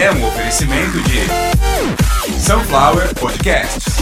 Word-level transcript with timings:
é 0.00 0.12
um 0.12 0.28
oferecimento 0.28 1.00
de 1.02 2.40
Sunflower 2.40 3.12
Podcasts. 3.16 3.98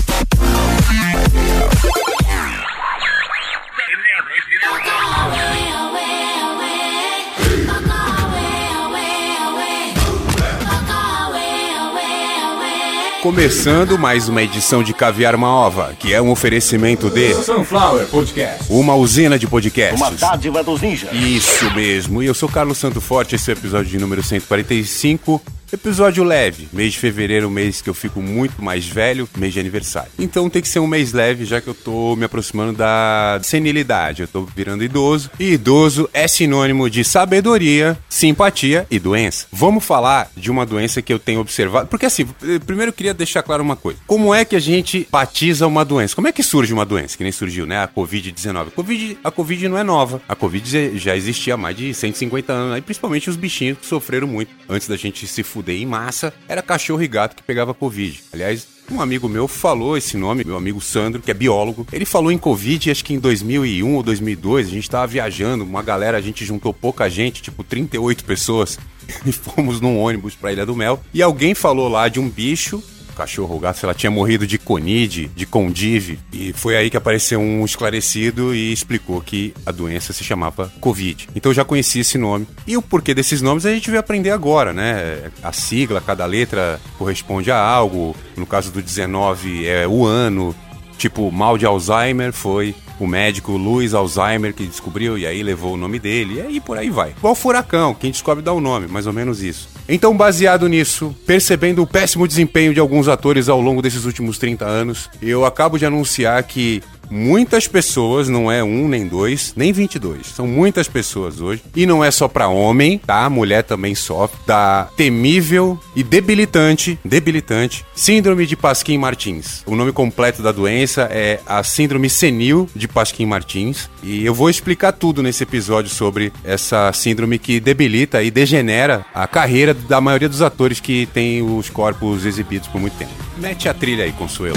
Começando 13.22 13.98
mais 13.98 14.28
uma 14.28 14.42
edição 14.42 14.82
de 14.82 14.92
Caviar 14.92 15.34
uma 15.34 15.48
Ova, 15.48 15.96
que 15.98 16.12
é 16.12 16.20
um 16.20 16.30
oferecimento 16.30 17.10
de 17.10 17.34
Sunflower 17.42 18.06
Podcast. 18.06 18.64
uma 18.68 18.94
usina 18.94 19.38
de 19.38 19.46
podcasts. 19.46 20.00
Uma 20.00 20.10
dádiva 20.10 20.62
dos 20.62 20.80
ninjas. 20.80 21.10
Isso 21.12 21.74
mesmo. 21.74 22.22
E 22.22 22.26
eu 22.26 22.34
sou 22.34 22.48
Carlos 22.48 22.78
Santo 22.78 23.00
Forte, 23.00 23.34
esse 23.34 23.50
é 23.50 23.54
o 23.54 23.56
episódio 23.56 23.90
de 23.90 23.98
número 23.98 24.22
145. 24.22 25.42
Episódio 25.72 26.22
leve, 26.22 26.68
mês 26.72 26.92
de 26.92 26.98
fevereiro, 27.00 27.50
mês 27.50 27.82
que 27.82 27.90
eu 27.90 27.94
fico 27.94 28.22
muito 28.22 28.62
mais 28.62 28.86
velho, 28.86 29.28
mês 29.36 29.52
de 29.52 29.58
aniversário. 29.58 30.12
Então 30.16 30.48
tem 30.48 30.62
que 30.62 30.68
ser 30.68 30.78
um 30.78 30.86
mês 30.86 31.12
leve, 31.12 31.44
já 31.44 31.60
que 31.60 31.66
eu 31.66 31.74
tô 31.74 32.14
me 32.14 32.24
aproximando 32.24 32.72
da 32.72 33.40
senilidade. 33.42 34.22
Eu 34.22 34.28
tô 34.28 34.44
virando 34.44 34.84
idoso. 34.84 35.28
E 35.40 35.54
idoso 35.54 36.08
é 36.12 36.28
sinônimo 36.28 36.88
de 36.88 37.02
sabedoria, 37.02 37.98
simpatia 38.08 38.86
e 38.88 39.00
doença. 39.00 39.48
Vamos 39.50 39.84
falar 39.84 40.30
de 40.36 40.52
uma 40.52 40.64
doença 40.64 41.02
que 41.02 41.12
eu 41.12 41.18
tenho 41.18 41.40
observado. 41.40 41.88
Porque 41.88 42.06
assim, 42.06 42.24
primeiro 42.64 42.90
eu 42.90 42.94
queria 42.94 43.12
deixar 43.12 43.42
claro 43.42 43.60
uma 43.60 43.74
coisa. 43.74 43.98
Como 44.06 44.32
é 44.32 44.44
que 44.44 44.54
a 44.54 44.60
gente 44.60 45.08
batiza 45.10 45.66
uma 45.66 45.84
doença? 45.84 46.14
Como 46.14 46.28
é 46.28 46.32
que 46.32 46.44
surge 46.44 46.72
uma 46.72 46.86
doença? 46.86 47.16
Que 47.16 47.24
nem 47.24 47.32
surgiu, 47.32 47.66
né? 47.66 47.82
A 47.82 47.88
Covid-19. 47.88 48.70
COVID, 48.70 49.18
a 49.24 49.32
Covid 49.32 49.68
não 49.68 49.78
é 49.78 49.82
nova. 49.82 50.22
A 50.28 50.36
Covid 50.36 50.96
já 50.96 51.16
existia 51.16 51.54
há 51.54 51.56
mais 51.56 51.76
de 51.76 51.92
150 51.92 52.52
anos. 52.52 52.74
Aí 52.76 52.80
principalmente 52.80 53.28
os 53.28 53.34
bichinhos 53.34 53.78
que 53.78 53.86
sofreram 53.86 54.28
muito 54.28 54.54
antes 54.68 54.86
da 54.86 54.96
gente 54.96 55.26
se 55.26 55.42
fuder 55.56 55.80
em 55.80 55.86
massa, 55.86 56.34
era 56.46 56.60
cachorro 56.60 57.02
e 57.02 57.08
gato 57.08 57.34
que 57.34 57.42
pegava 57.42 57.72
Covid. 57.72 58.22
Aliás, 58.30 58.68
um 58.92 59.00
amigo 59.00 59.26
meu 59.26 59.48
falou 59.48 59.96
esse 59.96 60.14
nome, 60.14 60.44
meu 60.44 60.56
amigo 60.56 60.82
Sandro, 60.82 61.22
que 61.22 61.30
é 61.30 61.34
biólogo. 61.34 61.86
Ele 61.90 62.04
falou 62.04 62.30
em 62.30 62.36
Covid, 62.36 62.90
acho 62.90 63.02
que 63.02 63.14
em 63.14 63.18
2001 63.18 63.94
ou 63.94 64.02
2002, 64.02 64.66
a 64.66 64.70
gente 64.70 64.90
tava 64.90 65.06
viajando, 65.06 65.64
uma 65.64 65.82
galera, 65.82 66.18
a 66.18 66.20
gente 66.20 66.44
juntou 66.44 66.74
pouca 66.74 67.08
gente, 67.08 67.40
tipo 67.40 67.64
38 67.64 68.22
pessoas, 68.24 68.78
e 69.24 69.32
fomos 69.32 69.80
num 69.80 69.98
ônibus 69.98 70.34
pra 70.34 70.52
Ilha 70.52 70.66
do 70.66 70.76
Mel. 70.76 71.02
E 71.14 71.22
alguém 71.22 71.54
falou 71.54 71.88
lá 71.88 72.08
de 72.08 72.20
um 72.20 72.28
bicho 72.28 72.82
cachorro 73.16 73.54
ou 73.54 73.60
gato, 73.60 73.84
ela 73.84 73.94
tinha 73.94 74.10
morrido 74.10 74.46
de 74.46 74.58
conide, 74.58 75.28
de 75.34 75.46
condive, 75.46 76.18
e 76.32 76.52
foi 76.52 76.76
aí 76.76 76.90
que 76.90 76.96
apareceu 76.96 77.40
um 77.40 77.64
esclarecido 77.64 78.54
e 78.54 78.72
explicou 78.72 79.20
que 79.20 79.54
a 79.64 79.72
doença 79.72 80.12
se 80.12 80.22
chamava 80.22 80.70
Covid. 80.80 81.28
Então 81.34 81.50
eu 81.50 81.54
já 81.54 81.64
conhecia 81.64 82.02
esse 82.02 82.18
nome. 82.18 82.46
E 82.66 82.76
o 82.76 82.82
porquê 82.82 83.14
desses 83.14 83.40
nomes 83.40 83.64
a 83.66 83.72
gente 83.72 83.90
veio 83.90 84.00
aprender 84.00 84.30
agora, 84.30 84.72
né? 84.72 85.30
A 85.42 85.52
sigla, 85.52 86.00
cada 86.00 86.26
letra 86.26 86.80
corresponde 86.98 87.50
a 87.50 87.58
algo. 87.58 88.14
No 88.36 88.46
caso 88.46 88.70
do 88.70 88.82
19 88.82 89.66
é 89.66 89.88
o 89.88 90.04
ano, 90.04 90.54
tipo 90.98 91.30
mal 91.32 91.56
de 91.56 91.64
Alzheimer 91.66 92.32
foi 92.32 92.74
o 92.98 93.06
médico 93.06 93.52
Luiz 93.52 93.94
Alzheimer 93.94 94.54
que 94.54 94.64
descobriu 94.64 95.18
e 95.18 95.26
aí 95.26 95.42
levou 95.42 95.74
o 95.74 95.76
nome 95.76 95.98
dele, 95.98 96.36
e 96.36 96.40
aí 96.40 96.60
por 96.60 96.78
aí 96.78 96.90
vai. 96.90 97.10
Igual 97.10 97.34
furacão, 97.34 97.94
quem 97.94 98.10
descobre 98.10 98.42
dá 98.42 98.52
o 98.52 98.60
nome, 98.60 98.86
mais 98.86 99.06
ou 99.06 99.12
menos 99.12 99.42
isso. 99.42 99.68
Então, 99.88 100.16
baseado 100.16 100.68
nisso, 100.68 101.14
percebendo 101.24 101.82
o 101.82 101.86
péssimo 101.86 102.26
desempenho 102.26 102.74
de 102.74 102.80
alguns 102.80 103.06
atores 103.06 103.48
ao 103.48 103.60
longo 103.60 103.80
desses 103.80 104.04
últimos 104.04 104.36
30 104.36 104.64
anos, 104.64 105.08
eu 105.22 105.44
acabo 105.44 105.78
de 105.78 105.86
anunciar 105.86 106.42
que 106.42 106.82
muitas 107.10 107.66
pessoas, 107.66 108.28
não 108.28 108.50
é 108.50 108.62
um 108.62 108.88
nem 108.88 109.06
dois, 109.06 109.52
nem 109.56 109.72
22, 109.72 110.26
são 110.26 110.46
muitas 110.46 110.88
pessoas 110.88 111.40
hoje, 111.40 111.62
e 111.74 111.86
não 111.86 112.04
é 112.04 112.10
só 112.10 112.28
para 112.28 112.48
homem, 112.48 112.98
tá? 112.98 113.28
Mulher 113.28 113.62
também 113.62 113.94
sofre 113.94 114.38
da 114.46 114.88
temível 114.96 115.78
e 115.94 116.02
debilitante, 116.02 116.98
debilitante 117.04 117.84
síndrome 117.94 118.46
de 118.46 118.56
Pasquim-Martins. 118.56 119.62
O 119.66 119.74
nome 119.74 119.92
completo 119.92 120.42
da 120.42 120.52
doença 120.52 121.08
é 121.10 121.40
a 121.46 121.62
síndrome 121.62 122.08
senil 122.08 122.68
de 122.74 122.86
Pasquim-Martins, 122.88 123.88
e 124.02 124.24
eu 124.24 124.34
vou 124.34 124.50
explicar 124.50 124.92
tudo 124.92 125.22
nesse 125.22 125.42
episódio 125.42 125.90
sobre 125.90 126.32
essa 126.44 126.92
síndrome 126.92 127.38
que 127.38 127.60
debilita 127.60 128.22
e 128.22 128.30
degenera 128.30 129.04
a 129.14 129.26
carreira 129.26 129.74
da 129.74 130.00
maioria 130.00 130.28
dos 130.28 130.42
atores 130.42 130.80
que 130.80 131.06
têm 131.06 131.42
os 131.42 131.68
corpos 131.70 132.24
exibidos 132.24 132.68
por 132.68 132.80
muito 132.80 132.96
tempo. 132.96 133.12
Mete 133.36 133.68
a 133.68 133.74
trilha 133.74 134.04
aí, 134.04 134.12
Consuelo. 134.12 134.56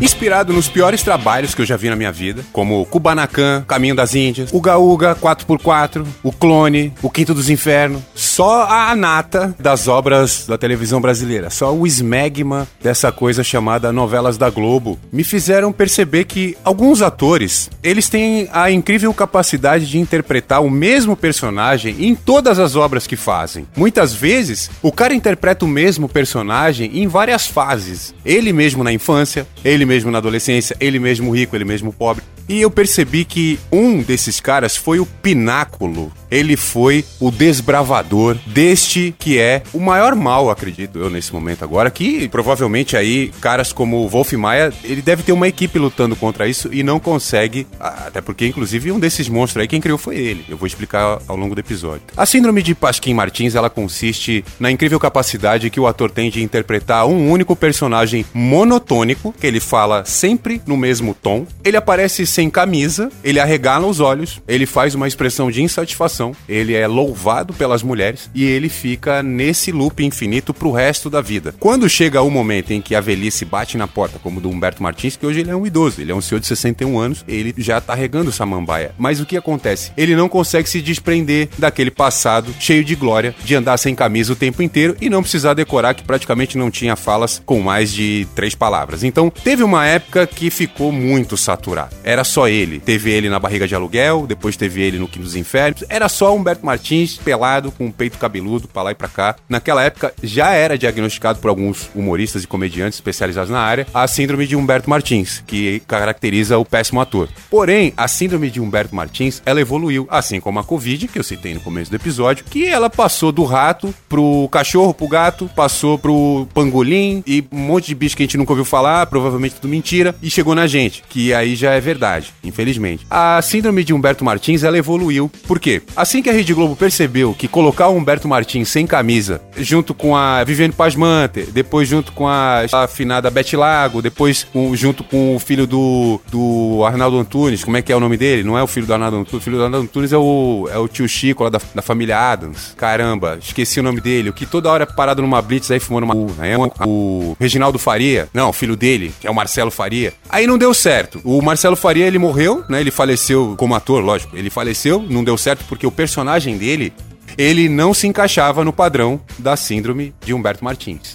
Inspirado 0.00 0.52
nos 0.52 0.68
piores 0.68 1.02
trabalhos 1.02 1.56
que 1.56 1.62
eu 1.62 1.66
já 1.66 1.76
vi 1.76 1.90
na 1.90 1.96
minha 1.96 2.12
vida, 2.12 2.44
como 2.52 2.86
Kubanacan, 2.86 3.64
Caminho 3.66 3.96
das 3.96 4.14
Índias, 4.14 4.50
o 4.52 4.60
Gaúga 4.60 5.16
4x4, 5.16 6.06
o 6.22 6.30
Clone, 6.30 6.92
o 7.02 7.10
Quinto 7.10 7.34
dos 7.34 7.50
Infernos. 7.50 8.02
Só 8.38 8.68
a 8.70 8.94
nata 8.94 9.52
das 9.58 9.88
obras 9.88 10.46
da 10.46 10.56
televisão 10.56 11.00
brasileira, 11.00 11.50
só 11.50 11.74
o 11.74 11.84
esmegma 11.84 12.68
dessa 12.80 13.10
coisa 13.10 13.42
chamada 13.42 13.90
novelas 13.90 14.38
da 14.38 14.48
Globo, 14.48 14.96
me 15.10 15.24
fizeram 15.24 15.72
perceber 15.72 16.22
que 16.22 16.56
alguns 16.62 17.02
atores, 17.02 17.68
eles 17.82 18.08
têm 18.08 18.48
a 18.52 18.70
incrível 18.70 19.12
capacidade 19.12 19.86
de 19.90 19.98
interpretar 19.98 20.62
o 20.62 20.70
mesmo 20.70 21.16
personagem 21.16 21.96
em 21.98 22.14
todas 22.14 22.60
as 22.60 22.76
obras 22.76 23.08
que 23.08 23.16
fazem. 23.16 23.66
Muitas 23.76 24.14
vezes, 24.14 24.70
o 24.82 24.92
cara 24.92 25.12
interpreta 25.12 25.64
o 25.64 25.68
mesmo 25.68 26.08
personagem 26.08 26.96
em 26.96 27.08
várias 27.08 27.48
fases. 27.48 28.14
Ele 28.24 28.52
mesmo 28.52 28.84
na 28.84 28.92
infância, 28.92 29.48
ele 29.64 29.84
mesmo 29.84 30.12
na 30.12 30.18
adolescência, 30.18 30.76
ele 30.78 31.00
mesmo 31.00 31.34
rico, 31.34 31.56
ele 31.56 31.64
mesmo 31.64 31.92
pobre. 31.92 32.22
E 32.48 32.62
eu 32.62 32.70
percebi 32.70 33.26
que 33.26 33.60
um 33.70 34.00
desses 34.00 34.40
caras 34.40 34.74
foi 34.74 34.98
o 34.98 35.04
pináculo. 35.04 36.10
Ele 36.30 36.56
foi 36.56 37.04
o 37.20 37.30
desbravador 37.30 38.27
deste 38.46 39.14
que 39.18 39.38
é 39.38 39.62
o 39.72 39.80
maior 39.80 40.14
mal, 40.14 40.50
acredito 40.50 40.98
eu, 40.98 41.10
nesse 41.10 41.32
momento 41.32 41.62
agora. 41.62 41.90
Que 41.90 42.28
provavelmente 42.28 42.96
aí, 42.96 43.30
caras 43.40 43.72
como 43.72 43.98
o 43.98 44.08
Wolf 44.08 44.32
Maia, 44.32 44.72
ele 44.84 45.02
deve 45.02 45.22
ter 45.22 45.32
uma 45.32 45.48
equipe 45.48 45.78
lutando 45.78 46.16
contra 46.16 46.48
isso 46.48 46.68
e 46.72 46.82
não 46.82 46.98
consegue. 46.98 47.66
Até 47.78 48.20
porque, 48.20 48.46
inclusive, 48.46 48.92
um 48.92 48.98
desses 48.98 49.28
monstros 49.28 49.62
aí, 49.62 49.68
quem 49.68 49.80
criou 49.80 49.98
foi 49.98 50.16
ele. 50.16 50.44
Eu 50.48 50.56
vou 50.56 50.66
explicar 50.66 51.20
ao 51.26 51.36
longo 51.36 51.54
do 51.54 51.60
episódio. 51.60 52.02
A 52.16 52.26
síndrome 52.26 52.62
de 52.62 52.74
Pasquim 52.74 53.14
Martins, 53.14 53.54
ela 53.54 53.70
consiste 53.70 54.44
na 54.58 54.70
incrível 54.70 54.98
capacidade 54.98 55.70
que 55.70 55.80
o 55.80 55.86
ator 55.86 56.10
tem 56.10 56.30
de 56.30 56.42
interpretar 56.42 57.06
um 57.06 57.30
único 57.30 57.54
personagem 57.54 58.24
monotônico, 58.32 59.34
que 59.38 59.46
ele 59.46 59.60
fala 59.60 60.04
sempre 60.04 60.60
no 60.66 60.76
mesmo 60.76 61.14
tom. 61.14 61.46
Ele 61.64 61.76
aparece 61.76 62.26
sem 62.26 62.50
camisa, 62.50 63.10
ele 63.22 63.40
arregala 63.40 63.86
os 63.86 64.00
olhos, 64.00 64.40
ele 64.48 64.66
faz 64.66 64.94
uma 64.94 65.06
expressão 65.06 65.50
de 65.50 65.62
insatisfação, 65.62 66.32
ele 66.48 66.74
é 66.74 66.86
louvado 66.86 67.52
pelas 67.52 67.82
mulheres 67.82 68.17
e 68.34 68.44
ele 68.44 68.68
fica 68.68 69.22
nesse 69.22 69.72
loop 69.72 70.04
infinito 70.04 70.54
pro 70.54 70.72
resto 70.72 71.10
da 71.10 71.20
vida. 71.20 71.54
Quando 71.58 71.88
chega 71.88 72.22
o 72.22 72.30
momento 72.30 72.72
em 72.72 72.80
que 72.80 72.94
a 72.94 73.00
velhice 73.00 73.44
bate 73.44 73.76
na 73.76 73.86
porta, 73.86 74.18
como 74.18 74.40
do 74.40 74.50
Humberto 74.50 74.82
Martins, 74.82 75.16
que 75.16 75.26
hoje 75.26 75.40
ele 75.40 75.50
é 75.50 75.56
um 75.56 75.66
idoso, 75.66 76.00
ele 76.00 76.12
é 76.12 76.14
um 76.14 76.20
senhor 76.20 76.40
de 76.40 76.46
61 76.46 76.98
anos, 76.98 77.24
ele 77.28 77.54
já 77.56 77.80
tá 77.80 77.94
regando 77.94 78.32
samambaia. 78.32 78.94
Mas 78.98 79.20
o 79.20 79.26
que 79.26 79.36
acontece? 79.36 79.92
Ele 79.96 80.16
não 80.16 80.28
consegue 80.28 80.68
se 80.68 80.80
desprender 80.80 81.48
daquele 81.58 81.90
passado 81.90 82.54
cheio 82.58 82.84
de 82.84 82.94
glória, 82.94 83.34
de 83.44 83.54
andar 83.54 83.76
sem 83.76 83.94
camisa 83.94 84.32
o 84.32 84.36
tempo 84.36 84.62
inteiro 84.62 84.96
e 85.00 85.10
não 85.10 85.22
precisar 85.22 85.54
decorar 85.54 85.94
que 85.94 86.02
praticamente 86.02 86.56
não 86.56 86.70
tinha 86.70 86.96
falas 86.96 87.42
com 87.44 87.60
mais 87.60 87.92
de 87.92 88.26
três 88.34 88.54
palavras. 88.54 89.02
Então, 89.04 89.30
teve 89.30 89.62
uma 89.62 89.86
época 89.86 90.26
que 90.26 90.50
ficou 90.50 90.92
muito 90.92 91.36
saturado. 91.36 91.94
Era 92.02 92.24
só 92.24 92.48
ele. 92.48 92.80
Teve 92.80 93.10
ele 93.10 93.28
na 93.28 93.38
barriga 93.38 93.68
de 93.68 93.74
aluguel, 93.74 94.26
depois 94.26 94.56
teve 94.56 94.80
ele 94.82 94.98
no 94.98 95.06
Quinto 95.06 95.24
dos 95.24 95.36
Infernos. 95.36 95.84
Era 95.88 96.08
só 96.08 96.34
Humberto 96.34 96.64
Martins 96.64 97.16
pelado, 97.16 97.70
com 97.72 97.86
um 97.86 97.90
peito 97.90 98.07
cabeludo 98.16 98.68
pra 98.68 98.82
lá 98.82 98.92
e 98.92 98.94
pra 98.94 99.08
cá. 99.08 99.36
Naquela 99.48 99.82
época 99.82 100.14
já 100.22 100.52
era 100.52 100.78
diagnosticado 100.78 101.38
por 101.38 101.48
alguns 101.48 101.90
humoristas 101.94 102.44
e 102.44 102.46
comediantes 102.46 102.98
especializados 102.98 103.50
na 103.50 103.60
área 103.60 103.86
a 103.92 104.06
síndrome 104.06 104.46
de 104.46 104.56
Humberto 104.56 104.88
Martins, 104.88 105.42
que 105.46 105.80
caracteriza 105.86 106.58
o 106.58 106.64
péssimo 106.64 107.00
ator. 107.00 107.28
Porém, 107.50 107.92
a 107.96 108.08
síndrome 108.08 108.50
de 108.50 108.60
Humberto 108.60 108.94
Martins, 108.94 109.42
ela 109.44 109.60
evoluiu, 109.60 110.06
assim 110.10 110.40
como 110.40 110.58
a 110.58 110.64
Covid, 110.64 111.08
que 111.08 111.18
eu 111.18 111.24
citei 111.24 111.54
no 111.54 111.60
começo 111.60 111.90
do 111.90 111.96
episódio, 111.96 112.44
que 112.44 112.66
ela 112.66 112.88
passou 112.88 113.32
do 113.32 113.44
rato 113.44 113.94
pro 114.08 114.48
cachorro, 114.50 114.94
pro 114.94 115.08
gato, 115.08 115.50
passou 115.54 115.98
pro 115.98 116.46
pangolim 116.54 117.22
e 117.26 117.44
um 117.50 117.58
monte 117.58 117.88
de 117.88 117.94
bicho 117.94 118.16
que 118.16 118.22
a 118.22 118.26
gente 118.26 118.36
nunca 118.36 118.52
ouviu 118.52 118.64
falar, 118.64 119.06
provavelmente 119.06 119.56
tudo 119.56 119.68
mentira, 119.68 120.14
e 120.22 120.30
chegou 120.30 120.54
na 120.54 120.66
gente, 120.66 121.02
que 121.08 121.34
aí 121.34 121.56
já 121.56 121.72
é 121.72 121.80
verdade, 121.80 122.32
infelizmente. 122.44 123.06
A 123.10 123.40
síndrome 123.42 123.84
de 123.84 123.92
Humberto 123.92 124.24
Martins, 124.24 124.62
ela 124.62 124.78
evoluiu. 124.78 125.30
Por 125.46 125.58
quê? 125.58 125.82
Assim 125.96 126.22
que 126.22 126.30
a 126.30 126.32
Rede 126.32 126.54
Globo 126.54 126.76
percebeu 126.76 127.34
que 127.34 127.48
colocar 127.48 127.87
o 127.88 127.96
Humberto 127.96 128.28
Martins 128.28 128.68
sem 128.68 128.86
camisa, 128.86 129.40
junto 129.56 129.94
com 129.94 130.16
a 130.16 130.42
Viviane 130.44 130.72
Pasmanter, 130.72 131.48
depois 131.50 131.88
junto 131.88 132.12
com 132.12 132.28
a 132.28 132.64
afinada 132.72 133.30
Beth 133.30 133.54
Lago, 133.54 134.02
depois 134.02 134.46
junto 134.74 135.04
com 135.04 135.36
o 135.36 135.38
filho 135.38 135.66
do, 135.66 136.20
do 136.30 136.84
Arnaldo 136.84 137.18
Antunes, 137.18 137.64
como 137.64 137.76
é 137.76 137.82
que 137.82 137.92
é 137.92 137.96
o 137.96 138.00
nome 138.00 138.16
dele? 138.16 138.42
Não 138.42 138.58
é 138.58 138.62
o 138.62 138.66
filho 138.66 138.86
do 138.86 138.92
Arnaldo 138.92 139.18
Antunes, 139.18 139.40
o 139.40 139.44
filho 139.44 139.56
do 139.56 139.64
Arnaldo 139.64 139.84
Antunes 139.84 140.12
é 140.12 140.18
o, 140.18 140.68
é 140.72 140.78
o 140.78 140.88
tio 140.88 141.08
Chico 141.08 141.44
lá 141.44 141.50
da, 141.50 141.60
da 141.74 141.82
família 141.82 142.18
Adams. 142.18 142.74
Caramba, 142.76 143.38
esqueci 143.40 143.80
o 143.80 143.82
nome 143.82 144.00
dele. 144.00 144.30
O 144.30 144.32
que 144.32 144.46
toda 144.46 144.70
hora 144.70 144.84
é 144.84 144.86
parado 144.86 145.22
numa 145.22 145.40
blitz 145.40 145.70
aí 145.70 145.80
fumando 145.80 146.04
uma... 146.04 146.14
Aí 146.38 146.52
é 146.52 146.58
o, 146.58 146.72
o 146.86 147.36
Reginaldo 147.40 147.78
Faria, 147.78 148.28
não, 148.32 148.50
o 148.50 148.52
filho 148.52 148.76
dele, 148.76 149.12
que 149.20 149.26
é 149.26 149.30
o 149.30 149.34
Marcelo 149.34 149.70
Faria. 149.70 150.12
Aí 150.28 150.46
não 150.46 150.58
deu 150.58 150.72
certo. 150.74 151.20
O 151.24 151.40
Marcelo 151.42 151.76
Faria, 151.76 152.06
ele 152.06 152.18
morreu, 152.18 152.64
né? 152.68 152.80
Ele 152.80 152.90
faleceu 152.90 153.54
como 153.56 153.74
ator, 153.74 154.02
lógico. 154.02 154.36
Ele 154.36 154.50
faleceu, 154.50 155.04
não 155.08 155.24
deu 155.24 155.38
certo 155.38 155.64
porque 155.68 155.86
o 155.86 155.90
personagem 155.90 156.56
dele, 156.56 156.92
ele 157.36 157.68
não 157.68 157.92
se 157.92 158.06
encaixava 158.06 158.64
no 158.64 158.72
padrão 158.72 159.20
da 159.38 159.56
síndrome 159.56 160.14
de 160.24 160.32
Humberto 160.32 160.64
Martins. 160.64 161.14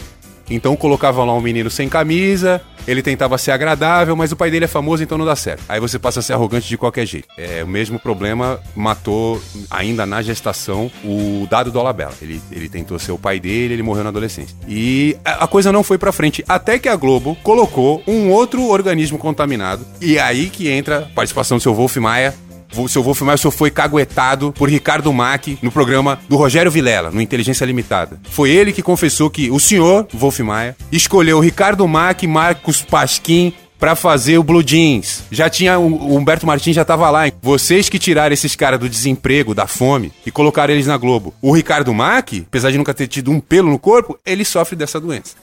Então 0.49 0.75
colocavam 0.75 1.25
lá 1.25 1.33
um 1.33 1.41
menino 1.41 1.69
sem 1.69 1.87
camisa, 1.87 2.61
ele 2.87 3.01
tentava 3.01 3.37
ser 3.37 3.51
agradável, 3.51 4.15
mas 4.15 4.31
o 4.31 4.35
pai 4.35 4.51
dele 4.51 4.65
é 4.65 4.67
famoso, 4.67 5.01
então 5.01 5.17
não 5.17 5.25
dá 5.25 5.35
certo. 5.35 5.63
Aí 5.69 5.79
você 5.79 5.97
passa 5.97 6.19
a 6.19 6.23
ser 6.23 6.33
arrogante 6.33 6.67
de 6.67 6.77
qualquer 6.77 7.05
jeito. 7.05 7.27
É, 7.37 7.63
o 7.63 7.67
mesmo 7.67 7.97
problema 7.97 8.59
matou, 8.75 9.41
ainda 9.69 10.05
na 10.05 10.21
gestação, 10.21 10.91
o 11.03 11.47
Dado 11.49 11.71
Dolabella. 11.71 12.13
Ele, 12.21 12.41
ele 12.51 12.67
tentou 12.67 12.99
ser 12.99 13.13
o 13.13 13.17
pai 13.17 13.39
dele, 13.39 13.73
ele 13.73 13.83
morreu 13.83 14.03
na 14.03 14.09
adolescência. 14.09 14.55
E 14.67 15.15
a, 15.23 15.45
a 15.45 15.47
coisa 15.47 15.71
não 15.71 15.83
foi 15.83 15.97
pra 15.97 16.11
frente, 16.11 16.43
até 16.47 16.77
que 16.77 16.89
a 16.89 16.95
Globo 16.95 17.37
colocou 17.41 18.03
um 18.05 18.29
outro 18.29 18.67
organismo 18.67 19.17
contaminado. 19.17 19.85
E 20.01 20.19
aí 20.19 20.49
que 20.49 20.69
entra 20.69 20.99
a 20.99 21.01
participação 21.03 21.57
do 21.57 21.63
seu 21.63 21.73
Wolf 21.73 21.95
Maia, 21.97 22.33
o 22.75 22.87
seu 22.87 23.03
Wolf 23.03 23.21
Maia 23.21 23.37
foi 23.37 23.69
caguetado 23.69 24.53
por 24.53 24.69
Ricardo 24.69 25.11
Mack 25.11 25.57
no 25.61 25.71
programa 25.71 26.19
do 26.27 26.35
Rogério 26.35 26.71
Vilela, 26.71 27.11
no 27.11 27.21
Inteligência 27.21 27.65
Limitada. 27.65 28.19
Foi 28.29 28.49
ele 28.49 28.71
que 28.71 28.81
confessou 28.81 29.29
que 29.29 29.51
o 29.51 29.59
senhor, 29.59 30.07
Wolf 30.13 30.39
Maia, 30.39 30.75
escolheu 30.91 31.39
Ricardo 31.39 31.87
Mack, 31.87 32.25
Marcos 32.27 32.81
Pasquim, 32.81 33.53
para 33.83 33.97
fazer 33.97 34.37
o 34.37 34.43
Blue 34.43 34.63
Jeans. 34.65 35.23
Já 35.29 35.49
tinha 35.49 35.77
o 35.77 36.15
Humberto 36.15 36.47
Martins 36.47 36.73
já 36.73 36.85
tava 36.85 37.09
lá. 37.09 37.23
Vocês 37.41 37.89
que 37.89 37.99
tiraram 37.99 38.33
esses 38.33 38.55
caras 38.55 38.79
do 38.79 38.87
desemprego, 38.87 39.53
da 39.53 39.67
fome 39.67 40.13
e 40.25 40.31
colocaram 40.31 40.73
eles 40.73 40.87
na 40.87 40.95
Globo. 40.95 41.33
O 41.41 41.51
Ricardo 41.51 41.93
Mack, 41.93 42.45
apesar 42.47 42.71
de 42.71 42.77
nunca 42.77 42.93
ter 42.93 43.07
tido 43.07 43.29
um 43.29 43.41
pelo 43.41 43.69
no 43.69 43.77
corpo, 43.77 44.17
ele 44.25 44.45
sofre 44.45 44.77
dessa 44.77 45.01
doença. 45.01 45.35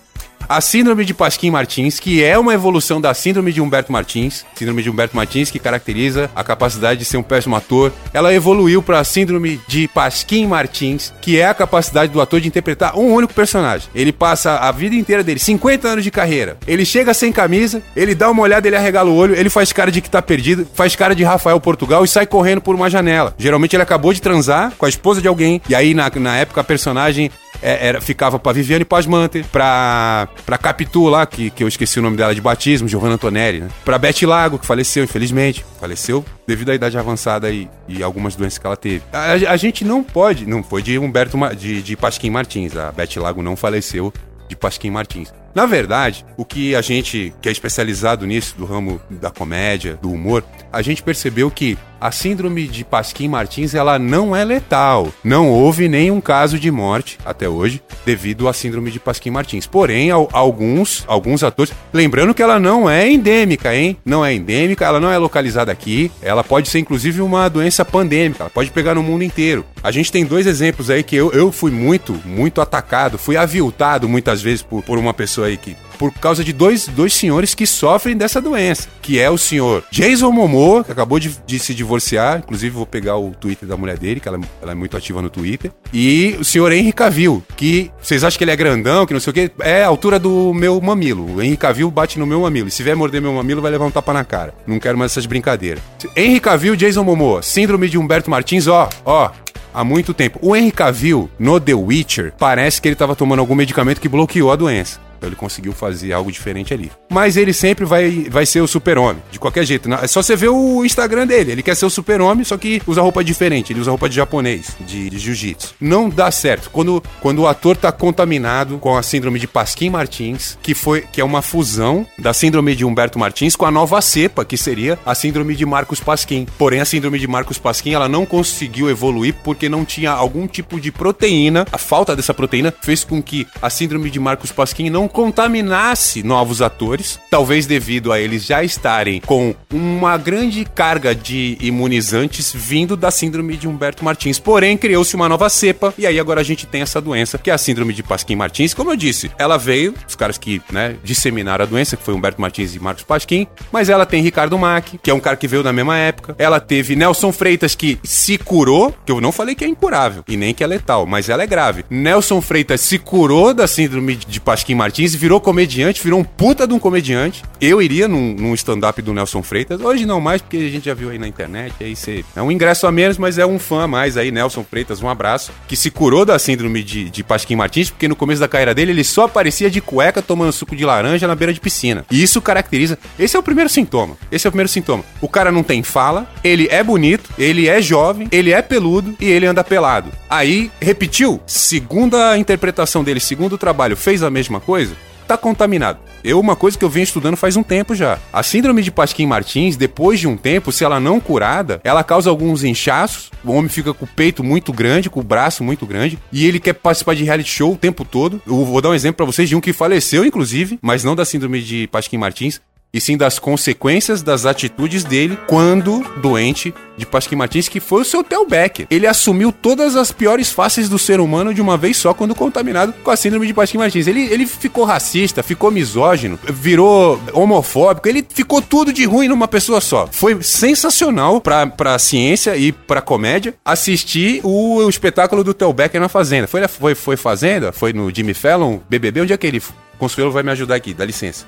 A 0.50 0.60
síndrome 0.60 1.04
de 1.04 1.14
Pasquim 1.14 1.48
Martins, 1.48 2.00
que 2.00 2.24
é 2.24 2.36
uma 2.36 2.52
evolução 2.52 3.00
da 3.00 3.14
síndrome 3.14 3.52
de 3.52 3.60
Humberto 3.60 3.92
Martins, 3.92 4.44
síndrome 4.56 4.82
de 4.82 4.90
Humberto 4.90 5.14
Martins 5.14 5.48
que 5.48 5.60
caracteriza 5.60 6.28
a 6.34 6.42
capacidade 6.42 6.98
de 6.98 7.04
ser 7.04 7.18
um 7.18 7.22
péssimo 7.22 7.54
ator, 7.54 7.92
ela 8.12 8.34
evoluiu 8.34 8.82
para 8.82 8.98
a 8.98 9.04
síndrome 9.04 9.60
de 9.68 9.86
Pasquim 9.86 10.48
Martins, 10.48 11.14
que 11.20 11.38
é 11.38 11.46
a 11.46 11.54
capacidade 11.54 12.12
do 12.12 12.20
ator 12.20 12.40
de 12.40 12.48
interpretar 12.48 12.98
um 12.98 13.12
único 13.12 13.32
personagem. 13.32 13.88
Ele 13.94 14.10
passa 14.10 14.56
a 14.56 14.72
vida 14.72 14.96
inteira 14.96 15.22
dele, 15.22 15.38
50 15.38 15.86
anos 15.86 16.02
de 16.02 16.10
carreira. 16.10 16.58
Ele 16.66 16.84
chega 16.84 17.14
sem 17.14 17.30
camisa, 17.30 17.80
ele 17.94 18.12
dá 18.12 18.28
uma 18.28 18.42
olhada, 18.42 18.66
ele 18.66 18.74
arregala 18.74 19.08
o 19.08 19.14
olho, 19.14 19.36
ele 19.36 19.50
faz 19.50 19.72
cara 19.72 19.92
de 19.92 20.00
que 20.00 20.10
tá 20.10 20.20
perdido, 20.20 20.66
faz 20.74 20.96
cara 20.96 21.14
de 21.14 21.22
Rafael 21.22 21.60
Portugal 21.60 22.04
e 22.04 22.08
sai 22.08 22.26
correndo 22.26 22.60
por 22.60 22.74
uma 22.74 22.90
janela. 22.90 23.36
Geralmente 23.38 23.76
ele 23.76 23.84
acabou 23.84 24.12
de 24.12 24.20
transar 24.20 24.72
com 24.76 24.84
a 24.84 24.88
esposa 24.88 25.22
de 25.22 25.28
alguém, 25.28 25.62
e 25.68 25.76
aí 25.76 25.94
na, 25.94 26.10
na 26.16 26.36
época 26.38 26.60
a 26.60 26.64
personagem 26.64 27.30
é, 27.62 27.88
era, 27.88 28.00
ficava 28.00 28.38
pra 28.38 28.52
Viviane 28.52 28.84
Pasmanter, 28.84 29.44
pra, 29.46 30.28
pra 30.44 30.58
Capitu 30.58 31.08
lá, 31.08 31.26
que, 31.26 31.50
que 31.50 31.62
eu 31.62 31.68
esqueci 31.68 31.98
o 31.98 32.02
nome 32.02 32.16
dela 32.16 32.34
de 32.34 32.40
batismo, 32.40 32.88
Giovanna 32.88 33.14
Antonelli, 33.14 33.60
né? 33.60 33.68
Pra 33.84 33.98
Beth 33.98 34.22
Lago, 34.22 34.58
que 34.58 34.66
faleceu, 34.66 35.04
infelizmente. 35.04 35.64
Faleceu 35.78 36.24
devido 36.46 36.70
à 36.70 36.74
idade 36.74 36.98
avançada 36.98 37.50
e, 37.50 37.68
e 37.88 38.02
algumas 38.02 38.34
doenças 38.34 38.58
que 38.58 38.66
ela 38.66 38.76
teve. 38.76 39.02
A, 39.12 39.32
a, 39.32 39.56
gente 39.56 39.84
não 39.84 40.02
pode, 40.02 40.46
não 40.46 40.62
foi 40.62 40.82
de 40.82 40.98
Humberto, 40.98 41.38
de, 41.56 41.82
de 41.82 41.96
Pasquim 41.96 42.30
Martins, 42.30 42.76
a 42.76 42.90
Beth 42.92 43.16
Lago 43.16 43.42
não 43.42 43.56
faleceu 43.56 44.12
de 44.48 44.56
Pasquim 44.56 44.90
Martins. 44.90 45.32
Na 45.54 45.66
verdade, 45.66 46.24
o 46.36 46.44
que 46.44 46.74
a 46.74 46.80
gente 46.80 47.32
que 47.40 47.48
é 47.48 47.52
especializado 47.52 48.26
nisso, 48.26 48.54
do 48.56 48.64
ramo 48.64 49.00
da 49.10 49.30
comédia, 49.30 49.98
do 50.00 50.10
humor, 50.10 50.44
a 50.72 50.82
gente 50.82 51.02
percebeu 51.02 51.50
que 51.50 51.76
a 52.00 52.10
síndrome 52.10 52.66
de 52.66 52.82
Pasquim 52.82 53.28
Martins 53.28 53.74
ela 53.74 53.98
não 53.98 54.34
é 54.34 54.42
letal. 54.42 55.12
Não 55.22 55.50
houve 55.50 55.88
nenhum 55.88 56.20
caso 56.20 56.58
de 56.58 56.70
morte 56.70 57.18
até 57.24 57.48
hoje 57.48 57.82
devido 58.06 58.48
à 58.48 58.52
síndrome 58.52 58.90
de 58.90 58.98
Pasquim 58.98 59.30
Martins. 59.30 59.66
Porém, 59.66 60.10
alguns, 60.10 61.04
alguns 61.06 61.44
atores, 61.44 61.74
lembrando 61.92 62.32
que 62.32 62.42
ela 62.42 62.58
não 62.58 62.88
é 62.88 63.10
endêmica, 63.10 63.74
hein? 63.74 63.98
Não 64.04 64.24
é 64.24 64.32
endêmica, 64.32 64.86
ela 64.86 64.98
não 64.98 65.10
é 65.10 65.18
localizada 65.18 65.70
aqui. 65.70 66.10
Ela 66.22 66.42
pode 66.42 66.70
ser 66.70 66.78
inclusive 66.78 67.20
uma 67.20 67.48
doença 67.50 67.84
pandêmica, 67.84 68.44
ela 68.44 68.50
pode 68.50 68.70
pegar 68.70 68.94
no 68.94 69.02
mundo 69.02 69.22
inteiro. 69.22 69.66
A 69.82 69.90
gente 69.90 70.10
tem 70.10 70.24
dois 70.24 70.46
exemplos 70.46 70.88
aí 70.88 71.02
que 71.02 71.16
eu, 71.16 71.30
eu 71.32 71.52
fui 71.52 71.70
muito, 71.70 72.14
muito 72.24 72.60
atacado, 72.60 73.18
fui 73.18 73.36
aviltado 73.36 74.08
muitas 74.08 74.40
vezes 74.40 74.62
por, 74.62 74.82
por 74.82 74.98
uma 74.98 75.12
pessoa 75.12 75.39
aí 75.44 75.56
que 75.56 75.76
por 76.00 76.10
causa 76.14 76.42
de 76.42 76.50
dois, 76.50 76.86
dois 76.86 77.12
senhores 77.12 77.54
que 77.54 77.66
sofrem 77.66 78.16
dessa 78.16 78.40
doença, 78.40 78.88
que 79.02 79.20
é 79.20 79.28
o 79.28 79.36
senhor 79.36 79.84
Jason 79.90 80.32
Momoa, 80.32 80.82
que 80.82 80.90
acabou 80.90 81.18
de, 81.20 81.36
de 81.46 81.58
se 81.58 81.74
divorciar, 81.74 82.38
inclusive 82.38 82.74
vou 82.74 82.86
pegar 82.86 83.18
o 83.18 83.32
Twitter 83.32 83.68
da 83.68 83.76
mulher 83.76 83.98
dele, 83.98 84.18
que 84.18 84.26
ela, 84.26 84.40
ela, 84.62 84.72
é 84.72 84.74
muito 84.74 84.96
ativa 84.96 85.20
no 85.20 85.28
Twitter, 85.28 85.70
e 85.92 86.38
o 86.40 86.44
senhor 86.44 86.72
Henry 86.72 86.94
Cavill, 86.94 87.44
que 87.54 87.90
vocês 88.00 88.24
acham 88.24 88.38
que 88.38 88.44
ele 88.44 88.50
é 88.50 88.56
grandão, 88.56 89.04
que 89.04 89.12
não 89.12 89.20
sei 89.20 89.30
o 89.30 89.34
que, 89.34 89.50
é 89.60 89.84
a 89.84 89.88
altura 89.88 90.18
do 90.18 90.54
meu 90.54 90.80
mamilo. 90.80 91.34
O 91.34 91.42
Henry 91.42 91.58
Cavill 91.58 91.90
bate 91.90 92.18
no 92.18 92.26
meu 92.26 92.40
mamilo, 92.40 92.68
e 92.68 92.70
se 92.70 92.82
vier 92.82 92.96
morder 92.96 93.20
meu 93.20 93.34
mamilo, 93.34 93.60
vai 93.60 93.70
levar 93.70 93.84
um 93.84 93.90
tapa 93.90 94.14
na 94.14 94.24
cara. 94.24 94.54
Não 94.66 94.80
quero 94.80 94.96
mais 94.96 95.12
essas 95.12 95.26
brincadeiras. 95.26 95.82
Henry 96.16 96.40
Cavill, 96.40 96.76
Jason 96.76 97.04
Momoa, 97.04 97.42
síndrome 97.42 97.90
de 97.90 97.98
Humberto 97.98 98.30
Martins, 98.30 98.66
ó, 98.68 98.88
ó, 99.04 99.30
há 99.74 99.84
muito 99.84 100.14
tempo. 100.14 100.38
O 100.40 100.56
Henry 100.56 100.72
Cavill, 100.72 101.30
no 101.38 101.60
The 101.60 101.74
Witcher, 101.74 102.32
parece 102.38 102.80
que 102.80 102.88
ele 102.88 102.94
estava 102.94 103.14
tomando 103.14 103.40
algum 103.40 103.54
medicamento 103.54 104.00
que 104.00 104.08
bloqueou 104.08 104.50
a 104.50 104.56
doença. 104.56 105.09
Então 105.20 105.28
ele 105.28 105.36
conseguiu 105.36 105.74
fazer 105.74 106.14
algo 106.14 106.32
diferente 106.32 106.72
ali. 106.72 106.90
Mas 107.10 107.36
ele 107.36 107.52
sempre 107.52 107.84
vai, 107.84 108.26
vai 108.30 108.46
ser 108.46 108.62
o 108.62 108.66
super-homem, 108.66 109.22
de 109.30 109.38
qualquer 109.38 109.66
jeito. 109.66 109.92
É 109.92 110.06
só 110.06 110.22
você 110.22 110.34
ver 110.34 110.48
o 110.48 110.82
Instagram 110.82 111.26
dele. 111.26 111.52
Ele 111.52 111.62
quer 111.62 111.76
ser 111.76 111.84
o 111.84 111.90
super-homem, 111.90 112.42
só 112.42 112.56
que 112.56 112.80
usa 112.86 113.02
roupa 113.02 113.22
diferente. 113.22 113.70
Ele 113.70 113.80
usa 113.80 113.90
roupa 113.90 114.08
de 114.08 114.16
japonês, 114.16 114.74
de, 114.80 115.10
de 115.10 115.18
jiu-jitsu. 115.18 115.74
Não 115.78 116.08
dá 116.08 116.30
certo. 116.30 116.70
Quando, 116.70 117.02
quando 117.20 117.40
o 117.40 117.46
ator 117.46 117.76
tá 117.76 117.92
contaminado 117.92 118.78
com 118.78 118.96
a 118.96 119.02
síndrome 119.02 119.38
de 119.38 119.46
Pasquim 119.46 119.90
Martins, 119.90 120.56
que, 120.62 120.74
foi, 120.74 121.02
que 121.02 121.20
é 121.20 121.24
uma 121.24 121.42
fusão 121.42 122.06
da 122.18 122.32
síndrome 122.32 122.74
de 122.74 122.86
Humberto 122.86 123.18
Martins 123.18 123.54
com 123.54 123.66
a 123.66 123.70
nova 123.70 124.00
cepa, 124.00 124.42
que 124.42 124.56
seria 124.56 124.98
a 125.04 125.14
síndrome 125.14 125.54
de 125.54 125.66
Marcos 125.66 126.00
Pasquim. 126.00 126.46
Porém, 126.56 126.80
a 126.80 126.86
síndrome 126.86 127.18
de 127.18 127.26
Marcos 127.26 127.58
Pasquim, 127.58 127.92
ela 127.92 128.08
não 128.08 128.24
conseguiu 128.24 128.88
evoluir 128.88 129.34
porque 129.44 129.68
não 129.68 129.84
tinha 129.84 130.12
algum 130.12 130.46
tipo 130.46 130.80
de 130.80 130.90
proteína. 130.90 131.66
A 131.70 131.76
falta 131.76 132.16
dessa 132.16 132.32
proteína 132.32 132.72
fez 132.80 133.04
com 133.04 133.22
que 133.22 133.46
a 133.60 133.68
síndrome 133.68 134.08
de 134.08 134.18
Marcos 134.18 134.50
Pasquim 134.50 134.88
não 134.88 135.09
contaminasse 135.10 136.22
novos 136.22 136.62
atores, 136.62 137.18
talvez 137.30 137.66
devido 137.66 138.12
a 138.12 138.20
eles 138.20 138.44
já 138.44 138.62
estarem 138.62 139.20
com 139.20 139.54
uma 139.72 140.16
grande 140.16 140.64
carga 140.64 141.14
de 141.14 141.58
imunizantes 141.60 142.52
vindo 142.54 142.96
da 142.96 143.10
síndrome 143.10 143.56
de 143.56 143.68
Humberto 143.68 144.04
Martins. 144.04 144.38
Porém, 144.38 144.76
criou-se 144.76 145.14
uma 145.14 145.28
nova 145.28 145.48
cepa 145.48 145.92
e 145.98 146.06
aí 146.06 146.18
agora 146.18 146.40
a 146.40 146.44
gente 146.44 146.66
tem 146.66 146.82
essa 146.82 147.00
doença, 147.00 147.38
que 147.38 147.50
é 147.50 147.52
a 147.52 147.58
síndrome 147.58 147.92
de 147.92 148.02
Pasquim 148.02 148.36
Martins. 148.36 148.74
Como 148.74 148.90
eu 148.90 148.96
disse, 148.96 149.30
ela 149.38 149.58
veio, 149.58 149.94
os 150.08 150.14
caras 150.14 150.38
que, 150.38 150.62
né, 150.70 150.96
disseminaram 151.02 151.64
a 151.64 151.66
doença, 151.66 151.96
que 151.96 152.02
foi 152.02 152.14
Humberto 152.14 152.40
Martins 152.40 152.74
e 152.74 152.78
Marcos 152.78 153.04
Pasquim, 153.04 153.46
mas 153.72 153.88
ela 153.88 154.06
tem 154.06 154.22
Ricardo 154.22 154.58
Mack, 154.58 154.98
que 155.02 155.10
é 155.10 155.14
um 155.14 155.20
cara 155.20 155.36
que 155.36 155.48
veio 155.48 155.62
na 155.62 155.72
mesma 155.72 155.96
época. 155.96 156.34
Ela 156.38 156.60
teve 156.60 156.96
Nelson 156.96 157.32
Freitas, 157.32 157.74
que 157.74 157.98
se 158.02 158.38
curou, 158.38 158.94
que 159.04 159.12
eu 159.12 159.20
não 159.20 159.32
falei 159.32 159.54
que 159.54 159.64
é 159.64 159.68
incurável 159.68 160.24
e 160.28 160.36
nem 160.36 160.54
que 160.54 160.62
é 160.62 160.66
letal, 160.66 161.06
mas 161.06 161.28
ela 161.28 161.42
é 161.42 161.46
grave. 161.46 161.84
Nelson 161.90 162.40
Freitas 162.40 162.80
se 162.80 162.98
curou 162.98 163.52
da 163.52 163.66
síndrome 163.66 164.16
de 164.16 164.40
Pasquim 164.40 164.74
Martins 164.74 164.99
Martins 165.00 165.14
virou 165.14 165.40
comediante, 165.40 166.02
virou 166.02 166.20
um 166.20 166.24
puta 166.24 166.66
de 166.66 166.74
um 166.74 166.78
comediante. 166.78 167.42
Eu 167.58 167.80
iria 167.80 168.06
num, 168.06 168.34
num 168.34 168.54
stand-up 168.54 169.00
do 169.00 169.14
Nelson 169.14 169.42
Freitas. 169.42 169.80
Hoje 169.80 170.04
não 170.04 170.20
mais, 170.20 170.42
porque 170.42 170.58
a 170.58 170.68
gente 170.68 170.84
já 170.84 170.92
viu 170.92 171.08
aí 171.08 171.18
na 171.18 171.26
internet. 171.26 171.74
Aí 171.80 171.96
você. 171.96 172.22
É 172.36 172.42
um 172.42 172.52
ingresso 172.52 172.86
a 172.86 172.92
menos, 172.92 173.16
mas 173.16 173.38
é 173.38 173.46
um 173.46 173.58
fã 173.58 173.84
a 173.84 173.86
mais 173.86 174.18
aí, 174.18 174.30
Nelson 174.30 174.62
Freitas, 174.62 175.02
um 175.02 175.08
abraço. 175.08 175.52
Que 175.66 175.74
se 175.74 175.90
curou 175.90 176.26
da 176.26 176.38
síndrome 176.38 176.82
de, 176.82 177.08
de 177.08 177.24
Pasquim 177.24 177.56
Martins, 177.56 177.88
porque 177.88 178.08
no 178.08 178.14
começo 178.14 178.40
da 178.40 178.48
carreira 178.48 178.74
dele 178.74 178.92
ele 178.92 179.02
só 179.02 179.24
aparecia 179.24 179.70
de 179.70 179.80
cueca 179.80 180.20
tomando 180.20 180.52
suco 180.52 180.76
de 180.76 180.84
laranja 180.84 181.26
na 181.26 181.34
beira 181.34 181.54
de 181.54 181.60
piscina. 181.60 182.04
E 182.10 182.22
isso 182.22 182.42
caracteriza. 182.42 182.98
Esse 183.18 183.36
é 183.36 183.38
o 183.38 183.42
primeiro 183.42 183.70
sintoma. 183.70 184.18
Esse 184.30 184.46
é 184.46 184.48
o 184.48 184.52
primeiro 184.52 184.68
sintoma. 184.68 185.02
O 185.22 185.28
cara 185.28 185.50
não 185.50 185.62
tem 185.62 185.82
fala, 185.82 186.30
ele 186.44 186.68
é 186.70 186.84
bonito, 186.84 187.30
ele 187.38 187.68
é 187.68 187.80
jovem, 187.80 188.28
ele 188.30 188.52
é 188.52 188.60
peludo 188.60 189.14
e 189.18 189.24
ele 189.24 189.46
anda 189.46 189.64
pelado. 189.64 190.10
Aí, 190.28 190.70
repetiu, 190.78 191.40
segunda 191.46 192.36
interpretação 192.36 193.02
dele, 193.02 193.18
segundo 193.18 193.54
o 193.54 193.58
trabalho, 193.58 193.96
fez 193.96 194.22
a 194.22 194.30
mesma 194.30 194.60
coisa 194.60 194.89
tá 195.30 195.38
contaminado. 195.38 196.00
Eu, 196.24 196.40
uma 196.40 196.56
coisa 196.56 196.76
que 196.76 196.84
eu 196.84 196.90
venho 196.90 197.04
estudando 197.04 197.36
faz 197.36 197.56
um 197.56 197.62
tempo 197.62 197.94
já. 197.94 198.18
A 198.32 198.42
síndrome 198.42 198.82
de 198.82 198.90
Pasquim-Martins, 198.90 199.76
depois 199.76 200.18
de 200.18 200.26
um 200.26 200.36
tempo, 200.36 200.72
se 200.72 200.84
ela 200.84 200.98
não 200.98 201.20
curada, 201.20 201.80
ela 201.84 202.02
causa 202.02 202.28
alguns 202.28 202.64
inchaços. 202.64 203.30
O 203.44 203.52
homem 203.52 203.68
fica 203.68 203.94
com 203.94 204.04
o 204.04 204.08
peito 204.08 204.42
muito 204.42 204.72
grande, 204.72 205.08
com 205.08 205.20
o 205.20 205.24
braço 205.24 205.62
muito 205.62 205.86
grande, 205.86 206.18
e 206.32 206.46
ele 206.46 206.58
quer 206.58 206.74
participar 206.74 207.14
de 207.14 207.24
reality 207.24 207.48
show 207.48 207.72
o 207.72 207.76
tempo 207.76 208.04
todo. 208.04 208.42
Eu 208.46 208.64
vou 208.64 208.80
dar 208.80 208.90
um 208.90 208.94
exemplo 208.94 209.16
para 209.16 209.26
vocês 209.26 209.48
de 209.48 209.56
um 209.56 209.60
que 209.60 209.72
faleceu, 209.72 210.24
inclusive, 210.24 210.78
mas 210.82 211.04
não 211.04 211.14
da 211.14 211.24
síndrome 211.24 211.62
de 211.62 211.86
Pasquim-Martins, 211.86 212.60
e 212.92 213.00
sim 213.00 213.16
das 213.16 213.38
consequências 213.38 214.22
das 214.22 214.46
atitudes 214.46 215.04
dele 215.04 215.38
quando 215.46 216.04
doente 216.20 216.74
de 216.96 217.06
Pasquim 217.06 217.36
Martins, 217.36 217.68
que 217.68 217.80
foi 217.80 218.02
o 218.02 218.04
seu 218.04 218.22
Theo 218.22 218.46
Becker. 218.46 218.86
Ele 218.90 219.06
assumiu 219.06 219.50
todas 219.50 219.96
as 219.96 220.12
piores 220.12 220.50
faces 220.50 220.88
do 220.88 220.98
ser 220.98 221.18
humano 221.18 221.54
de 221.54 221.62
uma 221.62 221.76
vez 221.76 221.96
só 221.96 222.12
quando 222.12 222.34
contaminado 222.34 222.92
com 223.02 223.10
a 223.10 223.16
síndrome 223.16 223.46
de 223.46 223.54
Pasquim 223.54 223.78
Martins. 223.78 224.06
Ele, 224.06 224.22
ele 224.24 224.46
ficou 224.46 224.84
racista, 224.84 225.42
ficou 225.42 225.70
misógino, 225.70 226.38
virou 226.48 227.18
homofóbico, 227.32 228.08
ele 228.08 228.26
ficou 228.28 228.60
tudo 228.60 228.92
de 228.92 229.04
ruim 229.04 229.28
numa 229.28 229.48
pessoa 229.48 229.80
só. 229.80 230.08
Foi 230.10 230.42
sensacional 230.42 231.40
pra, 231.40 231.66
pra 231.66 231.98
ciência 231.98 232.56
e 232.56 232.70
pra 232.70 233.00
comédia 233.00 233.54
assistir 233.64 234.40
o, 234.44 234.76
o 234.76 234.90
espetáculo 234.90 235.42
do 235.42 235.54
Theo 235.54 235.72
Becker 235.72 236.00
na 236.00 236.08
Fazenda. 236.08 236.46
Foi, 236.46 236.66
foi, 236.68 236.94
foi 236.94 237.16
Fazenda? 237.16 237.72
Foi 237.72 237.92
no 237.92 238.14
Jimmy 238.14 238.34
Fallon? 238.34 238.78
BBB? 238.88 239.22
Onde 239.22 239.32
é 239.32 239.36
que 239.36 239.46
ele... 239.46 239.62
Consuelo 239.98 240.32
vai 240.32 240.42
me 240.42 240.50
ajudar 240.50 240.76
aqui, 240.76 240.94
dá 240.94 241.04
licença. 241.04 241.44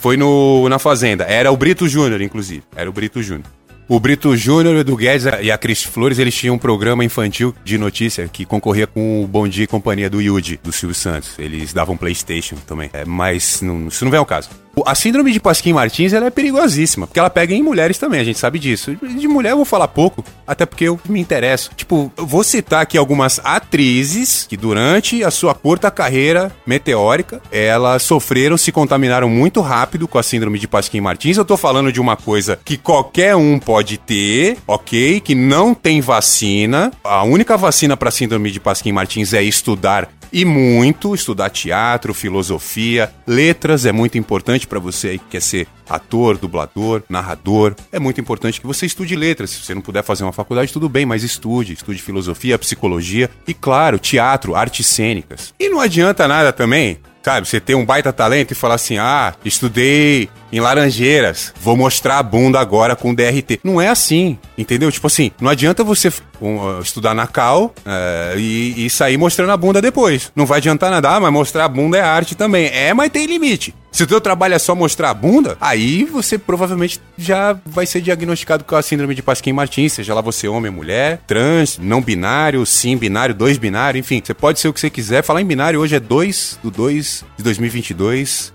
Foi 0.00 0.16
no, 0.16 0.66
na 0.68 0.78
Fazenda. 0.78 1.24
Era 1.24 1.52
o 1.52 1.56
Brito 1.56 1.86
Júnior, 1.86 2.22
inclusive. 2.22 2.62
Era 2.74 2.88
o 2.88 2.92
Brito 2.92 3.22
Júnior. 3.22 3.44
O 3.86 3.98
Brito 4.00 4.36
Júnior, 4.36 4.76
Edu 4.76 4.96
Guedes 4.96 5.26
e 5.42 5.50
a 5.50 5.58
Cris 5.58 5.82
Flores, 5.82 6.18
eles 6.18 6.34
tinham 6.34 6.54
um 6.54 6.58
programa 6.58 7.04
infantil 7.04 7.52
de 7.64 7.76
notícia 7.76 8.28
que 8.28 8.44
concorria 8.44 8.86
com 8.86 9.22
o 9.22 9.26
Bom 9.26 9.48
Dia 9.48 9.64
e 9.64 9.66
Companhia 9.66 10.08
do 10.08 10.22
Yudi, 10.22 10.60
do 10.62 10.72
Silvio 10.72 10.94
Santos. 10.94 11.36
Eles 11.38 11.72
davam 11.72 11.96
Playstation 11.96 12.54
também. 12.66 12.88
É, 12.92 13.04
mas 13.04 13.60
não, 13.60 13.88
isso 13.88 14.04
não 14.04 14.10
vem 14.10 14.18
ao 14.18 14.24
caso. 14.24 14.48
A 14.86 14.94
síndrome 14.94 15.32
de 15.32 15.40
Pasquim 15.40 15.72
Martins 15.72 16.12
ela 16.12 16.26
é 16.26 16.30
perigosíssima, 16.30 17.06
porque 17.06 17.18
ela 17.18 17.30
pega 17.30 17.54
em 17.54 17.62
mulheres 17.62 17.98
também, 17.98 18.20
a 18.20 18.24
gente 18.24 18.38
sabe 18.38 18.58
disso. 18.58 18.96
De 18.96 19.28
mulher 19.28 19.50
eu 19.50 19.56
vou 19.56 19.64
falar 19.64 19.88
pouco, 19.88 20.24
até 20.46 20.64
porque 20.64 20.84
eu 20.84 20.98
me 21.08 21.20
interesso. 21.20 21.70
Tipo, 21.76 22.10
vou 22.16 22.42
citar 22.42 22.82
aqui 22.82 22.96
algumas 22.96 23.40
atrizes 23.44 24.46
que 24.48 24.56
durante 24.56 25.22
a 25.22 25.30
sua 25.30 25.54
curta 25.54 25.90
carreira 25.90 26.50
meteórica, 26.66 27.40
elas 27.50 28.02
sofreram, 28.02 28.56
se 28.56 28.72
contaminaram 28.72 29.28
muito 29.28 29.60
rápido 29.60 30.08
com 30.08 30.18
a 30.18 30.22
síndrome 30.22 30.58
de 30.58 30.66
Pasquim 30.66 31.00
Martins. 31.00 31.36
Eu 31.36 31.44
tô 31.44 31.56
falando 31.56 31.92
de 31.92 32.00
uma 32.00 32.16
coisa 32.16 32.58
que 32.64 32.76
qualquer 32.76 33.36
um 33.36 33.58
pode 33.58 33.98
ter, 33.98 34.58
ok? 34.66 35.20
Que 35.20 35.34
não 35.34 35.74
tem 35.74 36.00
vacina. 36.00 36.90
A 37.04 37.22
única 37.22 37.56
vacina 37.56 37.96
para 37.96 38.10
síndrome 38.10 38.50
de 38.50 38.60
Pasquim 38.60 38.92
Martins 38.92 39.32
é 39.32 39.42
estudar 39.42 40.08
e 40.32 40.44
muito 40.44 41.14
estudar 41.14 41.50
teatro, 41.50 42.14
filosofia, 42.14 43.12
letras 43.26 43.86
é 43.86 43.92
muito 43.92 44.18
importante 44.18 44.66
para 44.66 44.78
você 44.78 45.18
que 45.18 45.24
quer 45.30 45.42
ser 45.42 45.66
ator, 45.88 46.38
dublador, 46.38 47.02
narrador. 47.08 47.74
É 47.90 47.98
muito 47.98 48.20
importante 48.20 48.60
que 48.60 48.66
você 48.66 48.86
estude 48.86 49.16
letras. 49.16 49.50
Se 49.50 49.64
você 49.64 49.74
não 49.74 49.82
puder 49.82 50.04
fazer 50.04 50.22
uma 50.22 50.32
faculdade, 50.32 50.72
tudo 50.72 50.88
bem, 50.88 51.04
mas 51.04 51.22
estude. 51.22 51.72
Estude 51.72 52.00
filosofia, 52.00 52.58
psicologia 52.58 53.30
e, 53.46 53.52
claro, 53.52 53.98
teatro, 53.98 54.54
artes 54.54 54.86
cênicas. 54.86 55.52
E 55.58 55.68
não 55.68 55.80
adianta 55.80 56.28
nada 56.28 56.52
também 56.52 56.98
Sabe, 57.22 57.46
você 57.46 57.60
ter 57.60 57.74
um 57.74 57.84
baita 57.84 58.12
talento 58.12 58.52
e 58.52 58.54
falar 58.54 58.76
assim: 58.76 58.96
ah, 58.96 59.34
estudei 59.44 60.28
em 60.52 60.60
Laranjeiras, 60.60 61.52
vou 61.60 61.76
mostrar 61.76 62.18
a 62.18 62.22
bunda 62.22 62.58
agora 62.58 62.96
com 62.96 63.14
DRT. 63.14 63.60
Não 63.62 63.80
é 63.80 63.88
assim, 63.88 64.38
entendeu? 64.56 64.90
Tipo 64.90 65.06
assim, 65.06 65.30
não 65.40 65.50
adianta 65.50 65.84
você 65.84 66.12
um, 66.40 66.80
estudar 66.80 67.14
na 67.14 67.26
Cal 67.26 67.74
uh, 67.78 68.38
e, 68.38 68.86
e, 68.86 68.90
sair 68.90 69.16
mostrando 69.16 69.52
a 69.52 69.56
bunda 69.56 69.80
depois. 69.80 70.32
Não 70.34 70.46
vai 70.46 70.58
adiantar 70.58 70.90
nada, 70.90 71.10
ah, 71.10 71.20
mas 71.20 71.32
mostrar 71.32 71.64
a 71.64 71.68
bunda 71.68 71.98
é 71.98 72.02
arte 72.02 72.34
também. 72.34 72.66
É, 72.66 72.92
mas 72.94 73.10
tem 73.10 73.26
limite. 73.26 73.74
Se 73.92 74.04
o 74.04 74.06
teu 74.06 74.20
trabalho 74.20 74.54
é 74.54 74.58
só 74.58 74.74
mostrar 74.74 75.10
a 75.10 75.14
bunda, 75.14 75.56
aí 75.60 76.04
você 76.04 76.38
provavelmente 76.38 77.00
já 77.18 77.58
vai 77.66 77.86
ser 77.86 78.00
diagnosticado 78.00 78.62
com 78.62 78.76
a 78.76 78.82
síndrome 78.82 79.14
de 79.14 79.22
Pasquim 79.22 79.52
Martins, 79.52 79.94
seja 79.94 80.14
lá 80.14 80.20
você 80.20 80.46
homem 80.46 80.70
mulher, 80.70 81.20
trans, 81.26 81.76
não 81.76 82.00
binário, 82.00 82.64
sim 82.64 82.96
binário, 82.96 83.34
dois 83.34 83.58
binário, 83.58 83.98
enfim, 83.98 84.22
você 84.24 84.32
pode 84.32 84.60
ser 84.60 84.68
o 84.68 84.72
que 84.72 84.78
você 84.78 84.90
quiser. 84.90 85.22
Falar 85.24 85.42
em 85.42 85.46
binário 85.46 85.80
hoje 85.80 85.96
é 85.96 86.00
2 86.00 86.60
do 86.62 86.70
2 86.70 87.24
de 87.36 87.42
2022. 87.42 88.52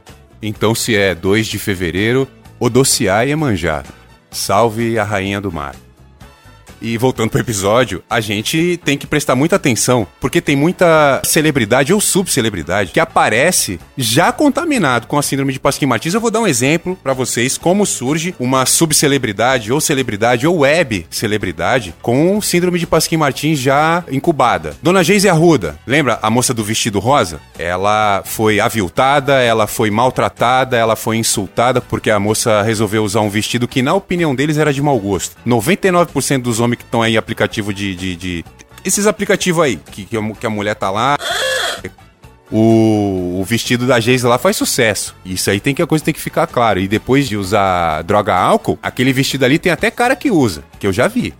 Então 0.47 0.75
se 0.75 0.95
é 0.95 1.15
2 1.15 1.47
de 1.47 1.57
fevereiro, 1.57 2.27
Odossiá 2.59 3.25
e 3.25 3.31
Emanjá. 3.31 3.83
Salve 4.29 4.99
a 4.99 5.03
rainha 5.03 5.41
do 5.41 5.51
mar. 5.51 5.75
E 6.85 6.99
voltando 6.99 7.31
pro 7.31 7.39
episódio, 7.39 8.03
a 8.07 8.21
gente 8.21 8.79
tem 8.85 8.95
que 8.95 9.07
prestar 9.07 9.35
muita 9.35 9.55
atenção, 9.55 10.05
porque 10.21 10.39
tem 10.39 10.55
muita 10.55 11.19
celebridade 11.25 11.91
ou 11.91 11.99
subcelebridade 11.99 12.91
que 12.91 12.99
aparece 12.99 13.79
já 13.97 14.31
contaminado 14.31 15.07
com 15.07 15.17
a 15.17 15.23
síndrome 15.23 15.51
de 15.51 15.59
Pasquim 15.59 15.87
Martins. 15.87 16.13
Eu 16.13 16.21
vou 16.21 16.29
dar 16.29 16.41
um 16.41 16.47
exemplo 16.47 16.95
para 17.01 17.11
vocês 17.11 17.57
como 17.57 17.87
surge 17.87 18.35
uma 18.39 18.67
subcelebridade 18.67 19.73
ou 19.73 19.81
celebridade 19.81 20.45
ou 20.45 20.59
web 20.59 21.07
celebridade 21.09 21.95
com 22.03 22.39
síndrome 22.39 22.77
de 22.77 22.85
Pasquim 22.85 23.17
Martins 23.17 23.57
já 23.57 24.03
incubada. 24.11 24.75
Dona 24.83 25.03
Geise 25.03 25.27
Arruda, 25.27 25.79
lembra 25.87 26.19
a 26.21 26.29
moça 26.29 26.53
do 26.53 26.63
vestido 26.63 26.99
rosa? 26.99 27.39
Ela 27.57 28.21
foi 28.25 28.59
aviltada, 28.59 29.41
ela 29.41 29.65
foi 29.65 29.89
maltratada, 29.89 30.77
ela 30.77 30.95
foi 30.95 31.17
insultada 31.17 31.81
porque 31.81 32.11
a 32.11 32.19
moça 32.19 32.61
resolveu 32.61 33.03
usar 33.03 33.21
um 33.21 33.29
vestido 33.29 33.67
que, 33.67 33.81
na 33.81 33.95
opinião 33.95 34.35
deles, 34.35 34.59
era 34.59 34.71
de 34.71 34.83
mau 34.83 34.99
gosto. 34.99 35.35
99% 35.47 36.43
dos 36.43 36.59
homens 36.59 36.74
que 36.75 36.83
estão 36.83 37.01
aí 37.01 37.17
aplicativo 37.17 37.73
de, 37.73 37.95
de, 37.95 38.15
de, 38.15 38.45
Esses 38.83 39.07
aplicativos 39.07 39.63
aí, 39.63 39.77
que, 39.91 40.05
que, 40.05 40.17
a, 40.17 40.49
mulher 40.49 40.75
tá 40.75 40.89
lá. 40.89 41.17
O, 42.51 43.39
o, 43.39 43.43
vestido 43.43 43.87
da 43.87 43.99
Geisa 43.99 44.29
lá 44.29 44.37
faz 44.37 44.55
sucesso. 44.55 45.15
Isso 45.25 45.49
aí 45.49 45.59
tem 45.59 45.73
que 45.73 45.81
a 45.81 45.87
coisa 45.87 46.05
tem 46.05 46.13
que 46.13 46.19
ficar 46.19 46.45
claro. 46.45 46.79
E 46.79 46.87
depois 46.87 47.27
de 47.27 47.35
usar 47.35 48.03
droga 48.03 48.35
álcool, 48.35 48.77
aquele 48.83 49.11
vestido 49.11 49.43
ali 49.45 49.57
tem 49.57 49.71
até 49.71 49.89
cara 49.89 50.15
que 50.15 50.29
usa, 50.29 50.63
que 50.79 50.85
eu 50.85 50.93
já 50.93 51.07
vi. 51.07 51.33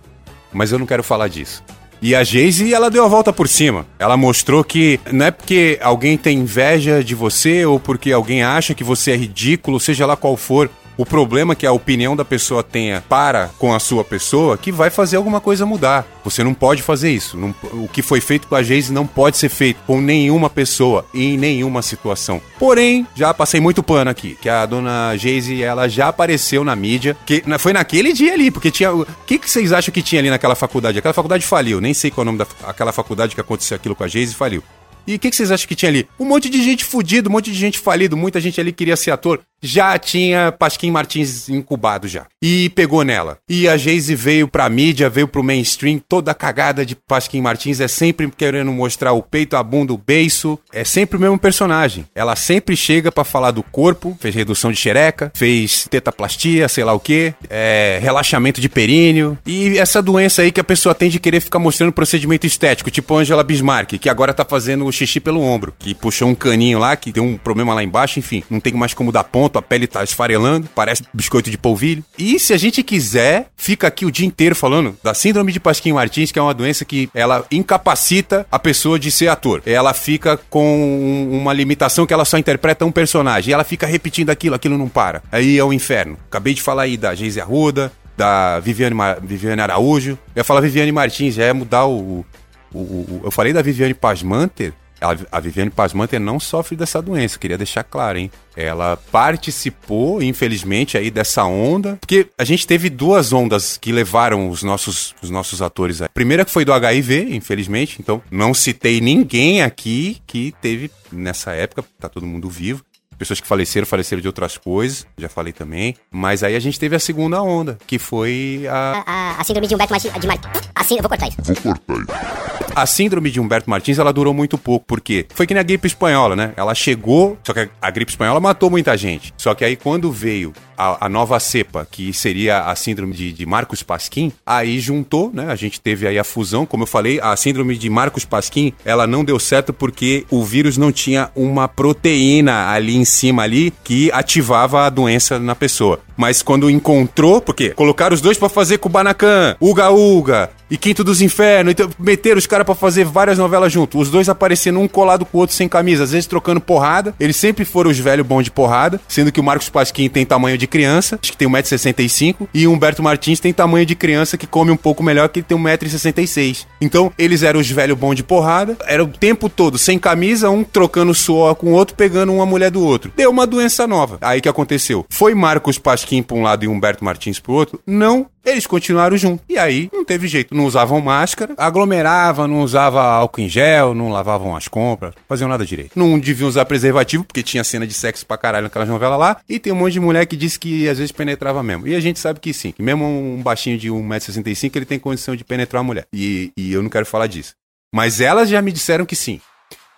Mas 0.52 0.72
eu 0.72 0.78
não 0.78 0.86
quero 0.86 1.04
falar 1.04 1.28
disso. 1.28 1.62
E 2.00 2.14
a 2.14 2.22
Geise, 2.22 2.74
ela 2.74 2.90
deu 2.90 3.04
a 3.04 3.08
volta 3.08 3.32
por 3.32 3.48
cima. 3.48 3.86
Ela 3.98 4.16
mostrou 4.16 4.62
que 4.62 5.00
não 5.10 5.26
é 5.26 5.30
porque 5.30 5.78
alguém 5.80 6.16
tem 6.18 6.38
inveja 6.38 7.02
de 7.02 7.14
você 7.14 7.64
ou 7.64 7.80
porque 7.80 8.12
alguém 8.12 8.42
acha 8.42 8.74
que 8.74 8.84
você 8.84 9.12
é 9.12 9.16
ridículo, 9.16 9.80
seja 9.80 10.06
lá 10.06 10.16
qual 10.16 10.36
for 10.36 10.70
o 10.96 11.04
problema 11.04 11.54
que 11.54 11.66
a 11.66 11.72
opinião 11.72 12.16
da 12.16 12.24
pessoa 12.24 12.62
tenha 12.62 13.02
para 13.08 13.50
com 13.58 13.74
a 13.74 13.78
sua 13.78 14.04
pessoa 14.04 14.56
que 14.56 14.72
vai 14.72 14.90
fazer 14.90 15.16
alguma 15.16 15.40
coisa 15.40 15.66
mudar. 15.66 16.06
Você 16.24 16.42
não 16.42 16.54
pode 16.54 16.82
fazer 16.82 17.10
isso. 17.10 17.36
Não, 17.36 17.54
o 17.72 17.88
que 17.88 18.02
foi 18.02 18.20
feito 18.20 18.48
com 18.48 18.54
a 18.54 18.62
Geise 18.62 18.92
não 18.92 19.06
pode 19.06 19.36
ser 19.36 19.48
feito 19.48 19.78
com 19.86 20.00
nenhuma 20.00 20.50
pessoa 20.50 21.06
em 21.14 21.36
nenhuma 21.36 21.82
situação. 21.82 22.40
Porém, 22.58 23.06
já 23.14 23.32
passei 23.32 23.60
muito 23.60 23.82
pano 23.82 24.10
aqui, 24.10 24.36
que 24.40 24.48
a 24.48 24.66
dona 24.66 25.16
Geise, 25.16 25.62
ela 25.62 25.88
já 25.88 26.08
apareceu 26.08 26.64
na 26.64 26.74
mídia, 26.74 27.16
que 27.26 27.42
foi 27.58 27.72
naquele 27.72 28.12
dia 28.12 28.32
ali, 28.32 28.50
porque 28.50 28.70
tinha... 28.70 28.92
O 28.92 29.06
que, 29.26 29.38
que 29.38 29.50
vocês 29.50 29.72
acham 29.72 29.92
que 29.92 30.02
tinha 30.02 30.20
ali 30.20 30.30
naquela 30.30 30.54
faculdade? 30.54 30.98
Aquela 30.98 31.14
faculdade 31.14 31.46
faliu, 31.46 31.80
nem 31.80 31.94
sei 31.94 32.10
qual 32.10 32.22
é 32.22 32.28
o 32.28 32.32
nome 32.32 32.38
daquela 32.38 32.92
faculdade 32.92 33.34
que 33.34 33.40
aconteceu 33.40 33.76
aquilo 33.76 33.94
com 33.94 34.04
a 34.04 34.08
Geise, 34.08 34.34
faliu. 34.34 34.62
E 35.06 35.14
o 35.14 35.18
que, 35.20 35.30
que, 35.30 35.36
vocês 35.36 35.52
acham 35.52 35.68
que 35.68 35.76
tinha 35.76 35.88
ali? 35.88 36.08
Um 36.18 36.24
monte 36.24 36.50
de 36.50 36.60
gente 36.60 36.84
fudido, 36.84 37.28
um 37.28 37.32
monte 37.32 37.52
de 37.52 37.56
gente 37.56 37.78
falido, 37.78 38.16
muita 38.16 38.40
gente 38.40 38.60
ali 38.60 38.72
queria 38.72 38.96
ser 38.96 39.12
ator 39.12 39.40
já 39.66 39.98
tinha 39.98 40.52
Pasquim 40.52 40.90
Martins 40.90 41.48
incubado 41.48 42.08
já. 42.08 42.26
E 42.42 42.70
pegou 42.70 43.02
nela. 43.02 43.38
E 43.48 43.68
a 43.68 43.76
Geise 43.76 44.14
veio 44.14 44.48
pra 44.48 44.68
mídia, 44.68 45.10
veio 45.10 45.28
pro 45.28 45.42
mainstream, 45.42 46.00
toda 46.08 46.34
cagada 46.34 46.86
de 46.86 46.94
Pasquim 46.94 47.40
Martins, 47.40 47.80
é 47.80 47.88
sempre 47.88 48.30
querendo 48.30 48.72
mostrar 48.72 49.12
o 49.12 49.22
peito, 49.22 49.56
a 49.56 49.62
bunda, 49.62 49.92
o 49.92 49.98
beiço. 49.98 50.58
É 50.72 50.84
sempre 50.84 51.16
o 51.16 51.20
mesmo 51.20 51.38
personagem. 51.38 52.06
Ela 52.14 52.36
sempre 52.36 52.76
chega 52.76 53.10
para 53.10 53.24
falar 53.24 53.50
do 53.50 53.62
corpo, 53.62 54.16
fez 54.20 54.34
redução 54.34 54.70
de 54.70 54.78
xereca, 54.78 55.32
fez 55.34 55.86
tetaplastia, 55.90 56.68
sei 56.68 56.84
lá 56.84 56.92
o 56.92 57.00
que, 57.00 57.34
é, 57.50 57.98
relaxamento 58.00 58.60
de 58.60 58.68
períneo. 58.68 59.36
E 59.44 59.78
essa 59.78 60.00
doença 60.00 60.42
aí 60.42 60.52
que 60.52 60.60
a 60.60 60.64
pessoa 60.64 60.94
tem 60.94 61.10
de 61.10 61.18
querer 61.18 61.40
ficar 61.40 61.58
mostrando 61.58 61.92
procedimento 61.92 62.46
estético, 62.46 62.90
tipo 62.90 63.16
Angela 63.16 63.42
Bismarck, 63.42 63.98
que 63.98 64.08
agora 64.08 64.32
tá 64.32 64.44
fazendo 64.44 64.84
o 64.86 64.92
xixi 64.92 65.18
pelo 65.18 65.42
ombro, 65.42 65.74
que 65.78 65.94
puxou 65.94 66.28
um 66.28 66.34
caninho 66.34 66.78
lá, 66.78 66.96
que 66.96 67.12
tem 67.12 67.22
um 67.22 67.36
problema 67.36 67.74
lá 67.74 67.82
embaixo, 67.82 68.18
enfim, 68.18 68.42
não 68.48 68.60
tem 68.60 68.72
mais 68.72 68.94
como 68.94 69.10
dar 69.10 69.24
ponto 69.24 69.55
a 69.58 69.62
pele 69.62 69.86
tá 69.86 70.02
esfarelando, 70.02 70.68
parece 70.74 71.04
biscoito 71.12 71.50
de 71.50 71.58
polvilho. 71.58 72.04
E 72.18 72.38
se 72.38 72.52
a 72.52 72.56
gente 72.56 72.82
quiser, 72.82 73.48
fica 73.56 73.86
aqui 73.86 74.04
o 74.04 74.10
dia 74.10 74.26
inteiro 74.26 74.54
falando 74.54 74.96
da 75.02 75.14
síndrome 75.14 75.52
de 75.52 75.60
Pasquim 75.60 75.92
Martins, 75.92 76.32
que 76.32 76.38
é 76.38 76.42
uma 76.42 76.54
doença 76.54 76.84
que 76.84 77.08
ela 77.14 77.44
incapacita 77.50 78.46
a 78.50 78.58
pessoa 78.58 78.98
de 78.98 79.10
ser 79.10 79.28
ator. 79.28 79.62
Ela 79.66 79.94
fica 79.94 80.36
com 80.36 81.28
uma 81.30 81.52
limitação 81.52 82.06
que 82.06 82.14
ela 82.14 82.24
só 82.24 82.38
interpreta 82.38 82.84
um 82.84 82.92
personagem. 82.92 83.50
E 83.50 83.54
ela 83.54 83.64
fica 83.64 83.86
repetindo 83.86 84.30
aquilo, 84.30 84.54
aquilo 84.54 84.78
não 84.78 84.88
para. 84.88 85.22
Aí 85.30 85.58
é 85.58 85.64
o 85.64 85.72
inferno. 85.72 86.16
Acabei 86.28 86.54
de 86.54 86.62
falar 86.62 86.82
aí 86.82 86.96
da 86.96 87.14
Geise 87.14 87.40
Arruda, 87.40 87.92
da 88.16 88.58
Viviane, 88.60 88.94
Mar... 88.94 89.18
Viviane 89.20 89.60
Araújo. 89.60 90.12
Eu 90.34 90.40
ia 90.40 90.44
falar 90.44 90.60
Viviane 90.60 90.92
Martins, 90.92 91.34
já 91.34 91.44
é 91.44 91.52
mudar 91.52 91.86
o, 91.86 92.24
o, 92.72 92.78
o, 92.78 93.20
Eu 93.24 93.30
falei 93.30 93.52
da 93.52 93.62
Viviane 93.62 93.94
Pasmanter, 93.94 94.72
a, 95.00 95.40
Viviane 95.40 95.70
Pasmanter 95.70 96.18
não 96.20 96.40
sofre 96.40 96.76
dessa 96.76 97.02
doença, 97.02 97.38
queria 97.38 97.58
deixar 97.58 97.84
claro, 97.84 98.18
hein? 98.18 98.30
Ela 98.56 98.96
participou, 99.12 100.22
infelizmente, 100.22 100.96
aí 100.96 101.10
dessa 101.10 101.44
onda, 101.44 101.96
porque 102.00 102.28
a 102.38 102.44
gente 102.44 102.66
teve 102.66 102.88
duas 102.88 103.32
ondas 103.32 103.76
que 103.76 103.92
levaram 103.92 104.48
os 104.48 104.62
nossos, 104.62 105.14
os 105.20 105.28
nossos 105.28 105.60
atores. 105.60 106.00
A 106.00 106.08
primeira 106.08 106.44
que 106.44 106.50
foi 106.50 106.64
do 106.64 106.72
HIV, 106.72 107.34
infelizmente, 107.34 107.98
então 108.00 108.22
não 108.30 108.54
citei 108.54 109.00
ninguém 109.00 109.62
aqui 109.62 110.22
que 110.26 110.54
teve 110.62 110.90
nessa 111.12 111.52
época, 111.52 111.84
tá 112.00 112.08
todo 112.08 112.26
mundo 112.26 112.48
vivo. 112.48 112.82
Pessoas 113.18 113.40
que 113.40 113.46
faleceram, 113.46 113.86
faleceram 113.86 114.20
de 114.20 114.28
outras 114.28 114.58
coisas, 114.58 115.06
já 115.16 115.28
falei 115.28 115.52
também. 115.52 115.96
Mas 116.10 116.42
aí 116.42 116.54
a 116.54 116.60
gente 116.60 116.78
teve 116.78 116.94
a 116.94 116.98
segunda 116.98 117.42
onda, 117.42 117.78
que 117.86 117.98
foi 117.98 118.66
a. 118.68 119.02
A, 119.06 119.12
a, 119.12 119.40
a 119.40 119.44
síndrome 119.44 119.66
de 119.66 119.74
Humberto 119.74 119.92
Martins. 119.92 120.12
De 120.12 120.26
Mar... 120.26 120.38
Assim, 120.74 120.96
eu 120.96 121.02
vou 121.02 121.08
cortar 121.08 121.28
isso. 121.28 121.36
Vou 121.42 121.56
cortar 121.56 121.94
isso. 121.94 122.66
A 122.74 122.84
síndrome 122.84 123.30
de 123.30 123.40
Humberto 123.40 123.70
Martins, 123.70 123.98
ela 123.98 124.12
durou 124.12 124.34
muito 124.34 124.58
pouco, 124.58 124.84
porque 124.86 125.26
foi 125.34 125.46
que 125.46 125.54
nem 125.54 125.60
a 125.62 125.64
gripe 125.64 125.86
espanhola, 125.86 126.36
né? 126.36 126.52
Ela 126.58 126.74
chegou, 126.74 127.38
só 127.42 127.54
que 127.54 127.60
a, 127.60 127.68
a 127.80 127.90
gripe 127.90 128.12
espanhola 128.12 128.38
matou 128.38 128.68
muita 128.68 128.94
gente. 128.98 129.32
Só 129.38 129.54
que 129.54 129.64
aí 129.64 129.76
quando 129.76 130.12
veio 130.12 130.52
a, 130.76 131.06
a 131.06 131.08
nova 131.08 131.38
cepa, 131.40 131.86
que 131.90 132.12
seria 132.12 132.60
a 132.60 132.76
síndrome 132.76 133.14
de, 133.14 133.32
de 133.32 133.46
Marcos 133.46 133.82
Pasquim, 133.82 134.32
aí 134.44 134.78
juntou, 134.80 135.30
né? 135.32 135.46
A 135.48 135.56
gente 135.56 135.80
teve 135.80 136.06
aí 136.06 136.18
a 136.18 136.24
fusão, 136.24 136.66
como 136.66 136.82
eu 136.82 136.86
falei, 136.86 137.20
a 137.20 137.34
síndrome 137.36 137.76
de 137.76 137.88
Marcos 137.88 138.24
Pasquim, 138.24 138.72
ela 138.84 139.06
não 139.06 139.24
deu 139.24 139.38
certo 139.38 139.72
porque 139.72 140.24
o 140.30 140.44
vírus 140.44 140.76
não 140.76 140.92
tinha 140.92 141.30
uma 141.34 141.68
proteína 141.68 142.70
ali 142.70 142.96
em 142.96 143.04
cima 143.04 143.42
ali 143.42 143.72
que 143.84 144.10
ativava 144.12 144.86
a 144.86 144.90
doença 144.90 145.38
na 145.38 145.54
pessoa. 145.54 146.00
Mas 146.16 146.42
quando 146.42 146.70
encontrou, 146.70 147.40
porque 147.40 147.70
colocaram 147.70 148.14
os 148.14 148.20
dois 148.20 148.38
para 148.38 148.48
fazer 148.48 148.78
Kubanacan, 148.78 149.56
Uga 149.60 149.90
Uga 149.90 150.50
e 150.70 150.76
Quinto 150.76 151.04
dos 151.04 151.20
Infernos, 151.20 151.72
então 151.72 151.90
meteram 151.98 152.38
os 152.38 152.46
caras 152.46 152.64
para 152.64 152.74
fazer 152.74 153.04
várias 153.04 153.38
novelas 153.38 153.72
junto. 153.72 153.98
Os 153.98 154.10
dois 154.10 154.28
aparecendo 154.28 154.80
um 154.80 154.88
colado 154.88 155.24
com 155.24 155.38
o 155.38 155.40
outro 155.40 155.54
sem 155.54 155.68
camisa, 155.68 156.04
às 156.04 156.12
vezes 156.12 156.26
trocando 156.26 156.60
porrada. 156.60 157.14
Eles 157.20 157.36
sempre 157.36 157.64
foram 157.64 157.90
os 157.90 157.98
velhos 157.98 158.26
bons 158.26 158.44
de 158.44 158.50
porrada, 158.50 159.00
sendo 159.06 159.30
que 159.30 159.40
o 159.40 159.44
Marcos 159.44 159.68
Pasquim 159.68 160.08
tem 160.08 160.24
tamanho 160.24 160.58
de 160.58 160.66
criança, 160.66 161.18
acho 161.22 161.32
que 161.32 161.38
tem 161.38 161.48
1,65m, 161.48 162.48
e 162.52 162.66
o 162.66 162.72
Humberto 162.72 163.02
Martins 163.02 163.40
tem 163.40 163.52
tamanho 163.52 163.86
de 163.86 163.94
criança 163.94 164.36
que 164.36 164.46
come 164.46 164.70
um 164.70 164.76
pouco 164.76 165.02
melhor, 165.02 165.28
que 165.28 165.40
ele 165.40 165.46
tem 165.46 165.56
1,66m. 165.56 166.66
Então, 166.80 167.12
eles 167.18 167.42
eram 167.42 167.60
os 167.60 167.70
velhos 167.70 167.96
bons 167.96 168.14
de 168.14 168.22
porrada, 168.22 168.76
era 168.86 169.02
o 169.02 169.08
tempo 169.08 169.48
todo 169.48 169.78
sem 169.78 169.98
camisa, 169.98 170.50
um 170.50 170.64
trocando 170.64 171.14
suor 171.14 171.54
com 171.54 171.68
o 171.68 171.72
outro, 171.72 171.94
pegando 171.94 172.32
uma 172.32 172.46
mulher 172.46 172.70
do 172.70 172.82
outro. 172.82 173.12
Deu 173.16 173.30
uma 173.30 173.46
doença 173.46 173.86
nova. 173.86 174.18
Aí 174.20 174.40
que 174.46 174.48
aconteceu? 174.48 175.04
Foi 175.10 175.34
Marcos 175.34 175.78
Pasquim 175.78 176.22
pra 176.22 176.36
um 176.36 176.42
lado 176.42 176.64
e 176.64 176.68
Humberto 176.68 177.04
Martins 177.04 177.38
pro 177.38 177.52
outro? 177.52 177.80
Não. 177.86 178.26
Eles 178.46 178.64
continuaram 178.64 179.16
juntos. 179.16 179.44
E 179.48 179.58
aí, 179.58 179.90
não 179.92 180.04
teve 180.04 180.28
jeito. 180.28 180.54
Não 180.54 180.66
usavam 180.66 181.00
máscara, 181.00 181.52
aglomeravam, 181.58 182.46
não 182.46 182.60
usava 182.60 183.02
álcool 183.02 183.40
em 183.40 183.48
gel, 183.48 183.92
não 183.92 184.08
lavavam 184.08 184.54
as 184.54 184.68
compras, 184.68 185.12
faziam 185.28 185.48
nada 185.48 185.66
direito. 185.66 185.98
Não 185.98 186.16
deviam 186.16 186.48
usar 186.48 186.64
preservativo, 186.64 187.24
porque 187.24 187.42
tinha 187.42 187.64
cena 187.64 187.84
de 187.84 187.92
sexo 187.92 188.24
pra 188.24 188.38
caralho 188.38 188.64
naquelas 188.64 188.88
novelas 188.88 189.18
lá. 189.18 189.36
E 189.48 189.58
tem 189.58 189.72
um 189.72 189.76
monte 189.76 189.94
de 189.94 190.00
mulher 190.00 190.24
que 190.26 190.36
disse 190.36 190.60
que 190.60 190.88
às 190.88 190.98
vezes 190.98 191.10
penetrava 191.10 191.60
mesmo. 191.60 191.88
E 191.88 191.94
a 191.96 192.00
gente 192.00 192.20
sabe 192.20 192.38
que 192.38 192.52
sim. 192.52 192.70
Que 192.70 192.82
mesmo 192.82 193.04
um 193.04 193.42
baixinho 193.42 193.76
de 193.76 193.90
1,65m, 193.90 194.76
ele 194.76 194.84
tem 194.84 194.98
condição 194.98 195.34
de 195.34 195.42
penetrar 195.42 195.82
uma 195.82 195.88
mulher. 195.88 196.06
E, 196.12 196.52
e 196.56 196.72
eu 196.72 196.82
não 196.82 196.88
quero 196.88 197.04
falar 197.04 197.26
disso. 197.26 197.54
Mas 197.92 198.20
elas 198.20 198.48
já 198.48 198.62
me 198.62 198.70
disseram 198.70 199.04
que 199.04 199.16
sim. 199.16 199.40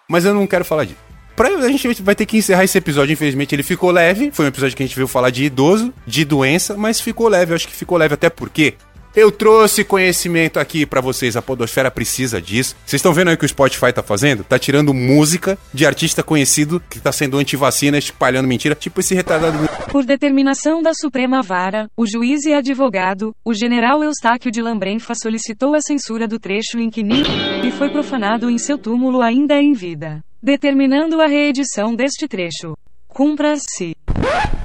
Mas 0.08 0.24
eu 0.24 0.32
não 0.32 0.46
quero 0.46 0.64
falar 0.64 0.84
disso. 0.84 1.07
Pra, 1.38 1.50
a 1.50 1.68
gente 1.68 2.02
vai 2.02 2.16
ter 2.16 2.26
que 2.26 2.36
encerrar 2.36 2.64
esse 2.64 2.76
episódio, 2.76 3.12
infelizmente 3.12 3.54
ele 3.54 3.62
ficou 3.62 3.92
leve. 3.92 4.32
Foi 4.32 4.44
um 4.44 4.48
episódio 4.48 4.76
que 4.76 4.82
a 4.82 4.86
gente 4.86 4.96
veio 4.96 5.06
falar 5.06 5.30
de 5.30 5.44
idoso, 5.44 5.94
de 6.04 6.24
doença, 6.24 6.76
mas 6.76 7.00
ficou 7.00 7.28
leve. 7.28 7.52
Eu 7.52 7.54
acho 7.54 7.68
que 7.68 7.76
ficou 7.76 7.96
leve 7.96 8.14
até 8.14 8.28
porque 8.28 8.74
eu 9.14 9.30
trouxe 9.32 9.84
conhecimento 9.84 10.60
aqui 10.60 10.84
para 10.84 11.00
vocês, 11.00 11.36
a 11.36 11.42
Podosfera 11.42 11.90
precisa 11.90 12.42
disso. 12.42 12.76
Vocês 12.84 12.98
estão 13.00 13.12
vendo 13.12 13.28
aí 13.28 13.34
o 13.34 13.38
que 13.38 13.44
o 13.44 13.48
Spotify 13.48 13.92
tá 13.92 14.02
fazendo? 14.02 14.44
Tá 14.44 14.58
tirando 14.58 14.92
música 14.92 15.56
de 15.72 15.86
artista 15.86 16.22
conhecido 16.22 16.82
que 16.90 17.00
tá 17.00 17.10
sendo 17.10 17.38
antivacina, 17.38 17.98
espalhando 17.98 18.46
mentira, 18.46 18.74
tipo 18.74 19.00
esse 19.00 19.14
retardado. 19.14 19.58
Por 19.90 20.04
determinação 20.04 20.82
da 20.82 20.92
Suprema 20.92 21.42
Vara, 21.42 21.88
o 21.96 22.06
juiz 22.06 22.44
e 22.46 22.52
advogado, 22.52 23.34
o 23.44 23.54
general 23.54 24.04
Eustáquio 24.04 24.50
de 24.50 24.60
Lambrenfa 24.60 25.14
solicitou 25.14 25.74
a 25.74 25.80
censura 25.80 26.28
do 26.28 26.38
trecho 26.38 26.78
em 26.78 26.90
que 26.90 27.02
Nick 27.02 27.30
e 27.64 27.70
foi 27.70 27.90
profanado 27.90 28.50
em 28.50 28.58
seu 28.58 28.76
túmulo 28.76 29.22
ainda 29.22 29.60
em 29.60 29.72
vida, 29.72 30.22
determinando 30.42 31.20
a 31.20 31.26
reedição 31.26 31.94
deste 31.94 32.28
trecho. 32.28 32.74
Cumpra-se. 33.18 33.96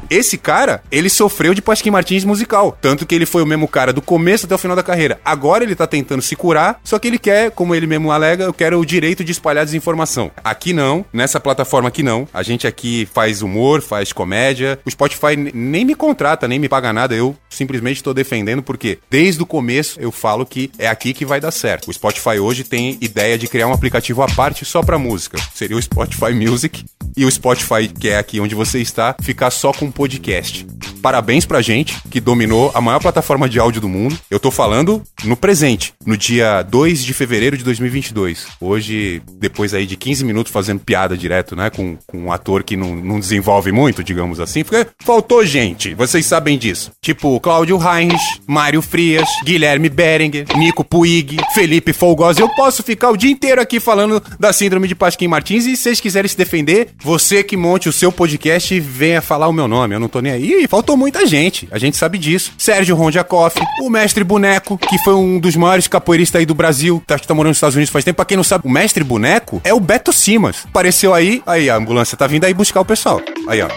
Esse 0.10 0.38
cara, 0.38 0.84
ele 0.92 1.10
sofreu 1.10 1.56
de 1.56 1.62
Pasquim 1.62 1.90
Martins 1.90 2.24
musical. 2.24 2.78
Tanto 2.80 3.04
que 3.04 3.16
ele 3.16 3.26
foi 3.26 3.42
o 3.42 3.48
mesmo 3.48 3.68
cara 3.68 3.92
do 3.92 4.00
começo 4.00 4.46
até 4.46 4.54
o 4.54 4.60
final 4.60 4.76
da 4.76 4.84
carreira. 4.84 5.20
Agora 5.26 5.64
ele 5.64 5.76
tá 5.76 5.88
tentando 5.88 6.22
se 6.22 6.36
curar, 6.36 6.80
só 6.84 7.00
que 7.00 7.08
ele 7.08 7.18
quer, 7.18 7.50
como 7.50 7.74
ele 7.74 7.88
mesmo 7.88 8.12
alega, 8.12 8.44
eu 8.44 8.54
quero 8.54 8.80
o 8.80 8.86
direito 8.86 9.24
de 9.24 9.32
espalhar 9.32 9.66
desinformação. 9.66 10.30
Aqui 10.44 10.72
não, 10.72 11.04
nessa 11.12 11.40
plataforma 11.40 11.88
aqui 11.88 12.04
não. 12.04 12.28
A 12.32 12.44
gente 12.44 12.68
aqui 12.68 13.08
faz 13.12 13.42
humor, 13.42 13.82
faz 13.82 14.14
comédia. 14.14 14.78
O 14.86 14.92
Spotify 14.92 15.36
nem 15.36 15.84
me 15.84 15.96
contrata, 15.96 16.48
nem 16.48 16.60
me 16.60 16.70
paga 16.70 16.94
nada. 16.94 17.16
Eu 17.16 17.36
simplesmente 17.50 17.98
estou 17.98 18.14
defendendo 18.14 18.62
porque 18.62 19.00
desde 19.10 19.42
o 19.42 19.48
começo 19.48 20.00
eu 20.00 20.12
falo 20.12 20.46
que 20.46 20.70
é 20.78 20.88
aqui 20.88 21.12
que 21.12 21.26
vai 21.26 21.42
dar 21.42 21.50
certo. 21.50 21.90
O 21.90 21.94
Spotify 21.94 22.38
hoje 22.40 22.64
tem 22.64 23.00
ideia 23.02 23.36
de 23.36 23.48
criar 23.48 23.68
um 23.68 23.74
aplicativo 23.74 24.22
à 24.22 24.28
parte 24.28 24.64
só 24.64 24.84
para 24.84 25.00
música. 25.00 25.40
Seria 25.56 25.76
o 25.76 25.82
Spotify 25.82 26.34
Music 26.34 26.86
e 27.18 27.26
o 27.26 27.32
Spotify, 27.32 27.88
que 27.88 28.10
é 28.10 28.18
aqui 28.18 28.40
onde 28.44 28.56
você 28.56 28.80
está, 28.80 29.16
ficar 29.22 29.52
só 29.52 29.72
com 29.72 29.90
podcast. 29.90 30.66
Parabéns 31.02 31.46
pra 31.46 31.62
gente, 31.62 31.96
que 32.10 32.22
dominou 32.22 32.72
a 32.74 32.80
maior 32.80 33.00
plataforma 33.00 33.50
de 33.50 33.60
áudio 33.60 33.82
do 33.82 33.90
mundo. 33.90 34.18
Eu 34.30 34.40
tô 34.40 34.52
falando 34.52 35.02
no 35.24 35.36
presente, 35.36 35.94
no 36.06 36.16
dia 36.16 36.62
2 36.62 37.04
de 37.04 37.14
fevereiro 37.14 37.58
de 37.58 37.64
2022. 37.64 38.48
Hoje, 38.60 39.22
depois 39.40 39.74
aí 39.74 39.86
de 39.86 39.98
15 39.98 40.24
minutos 40.24 40.52
fazendo 40.52 40.80
piada 40.80 41.18
direto, 41.18 41.56
né, 41.56 41.70
com, 41.70 41.98
com 42.08 42.26
um 42.26 42.32
ator 42.32 42.64
que 42.64 42.78
não, 42.78 42.96
não 42.96 43.20
desenvolve 43.20 43.72
muito, 43.72 44.04
digamos 44.04 44.40
assim, 44.40 44.64
porque 44.64 44.88
faltou 45.00 45.46
gente, 45.46 45.94
vocês 45.94 46.26
sabem 46.26 46.58
disso. 46.58 46.92
Tipo 47.02 47.40
Cláudio 47.40 47.78
Heinrich, 47.78 48.42
Mário 48.48 48.82
Frias, 48.82 49.28
Guilherme 49.44 49.90
Berenguer, 49.90 50.46
Nico 50.58 50.84
Puig, 50.84 51.38
Felipe 51.54 51.94
Folgosi. 51.94 52.42
Eu 52.42 52.50
posso 52.56 52.84
ficar 52.84 53.10
o 53.10 53.18
dia 53.18 53.32
inteiro 53.32 53.62
aqui 53.62 53.80
falando 53.80 54.24
da 54.40 54.54
síndrome 54.54 54.88
de 54.88 54.96
Pasquim 54.96 55.28
Martins 55.28 55.66
e 55.66 55.76
se 55.76 55.84
vocês 55.84 56.00
quiserem 56.00 56.30
se 56.30 56.38
defender, 56.38 56.90
você 57.04 57.44
que 57.44 57.58
monte 57.58 57.90
o 57.90 57.94
seu 57.94 58.12
podcast 58.12 58.23
e 58.26 58.80
venha 58.80 59.22
falar 59.22 59.48
o 59.48 59.54
meu 59.54 59.68
nome. 59.68 59.96
Eu 59.96 60.00
não 60.00 60.08
tô 60.08 60.20
nem 60.20 60.32
aí. 60.32 60.64
E 60.64 60.68
faltou 60.68 60.96
muita 60.96 61.26
gente. 61.26 61.68
A 61.72 61.78
gente 61.78 61.98
sabe 61.98 62.18
disso. 62.18 62.54
Sérgio 62.58 62.96
Rondiakoff, 62.96 63.60
o 63.82 63.90
mestre 63.90 64.24
Boneco, 64.24 64.78
que 64.78 64.98
foi 65.00 65.14
um 65.14 65.40
dos 65.40 65.56
maiores 65.56 65.88
capoeiristas 65.88 66.40
aí 66.40 66.46
do 66.46 66.56
Brasil. 66.56 67.04
Acho 67.08 67.22
que 67.22 67.28
tá 67.28 67.34
morando 67.34 67.52
nos 67.52 67.58
Estados 67.58 67.76
Unidos 67.76 67.92
faz 67.92 68.06
tempo. 68.06 68.18
Pra 68.18 68.26
quem 68.26 68.38
não 68.38 68.44
sabe, 68.44 68.68
o 68.68 68.72
mestre 68.72 69.04
Boneco 69.04 69.62
é 69.64 69.74
o 69.74 69.80
Beto 69.80 70.14
Simas. 70.14 70.66
Apareceu 70.66 71.14
aí. 71.14 71.42
Aí, 71.46 71.70
a 71.70 71.76
ambulância 71.76 72.18
tá 72.18 72.28
vindo 72.28 72.46
aí 72.46 72.54
buscar 72.54 72.82
o 72.82 72.86
pessoal. 72.86 73.22
Aí, 73.48 73.62
ó. 73.62 73.68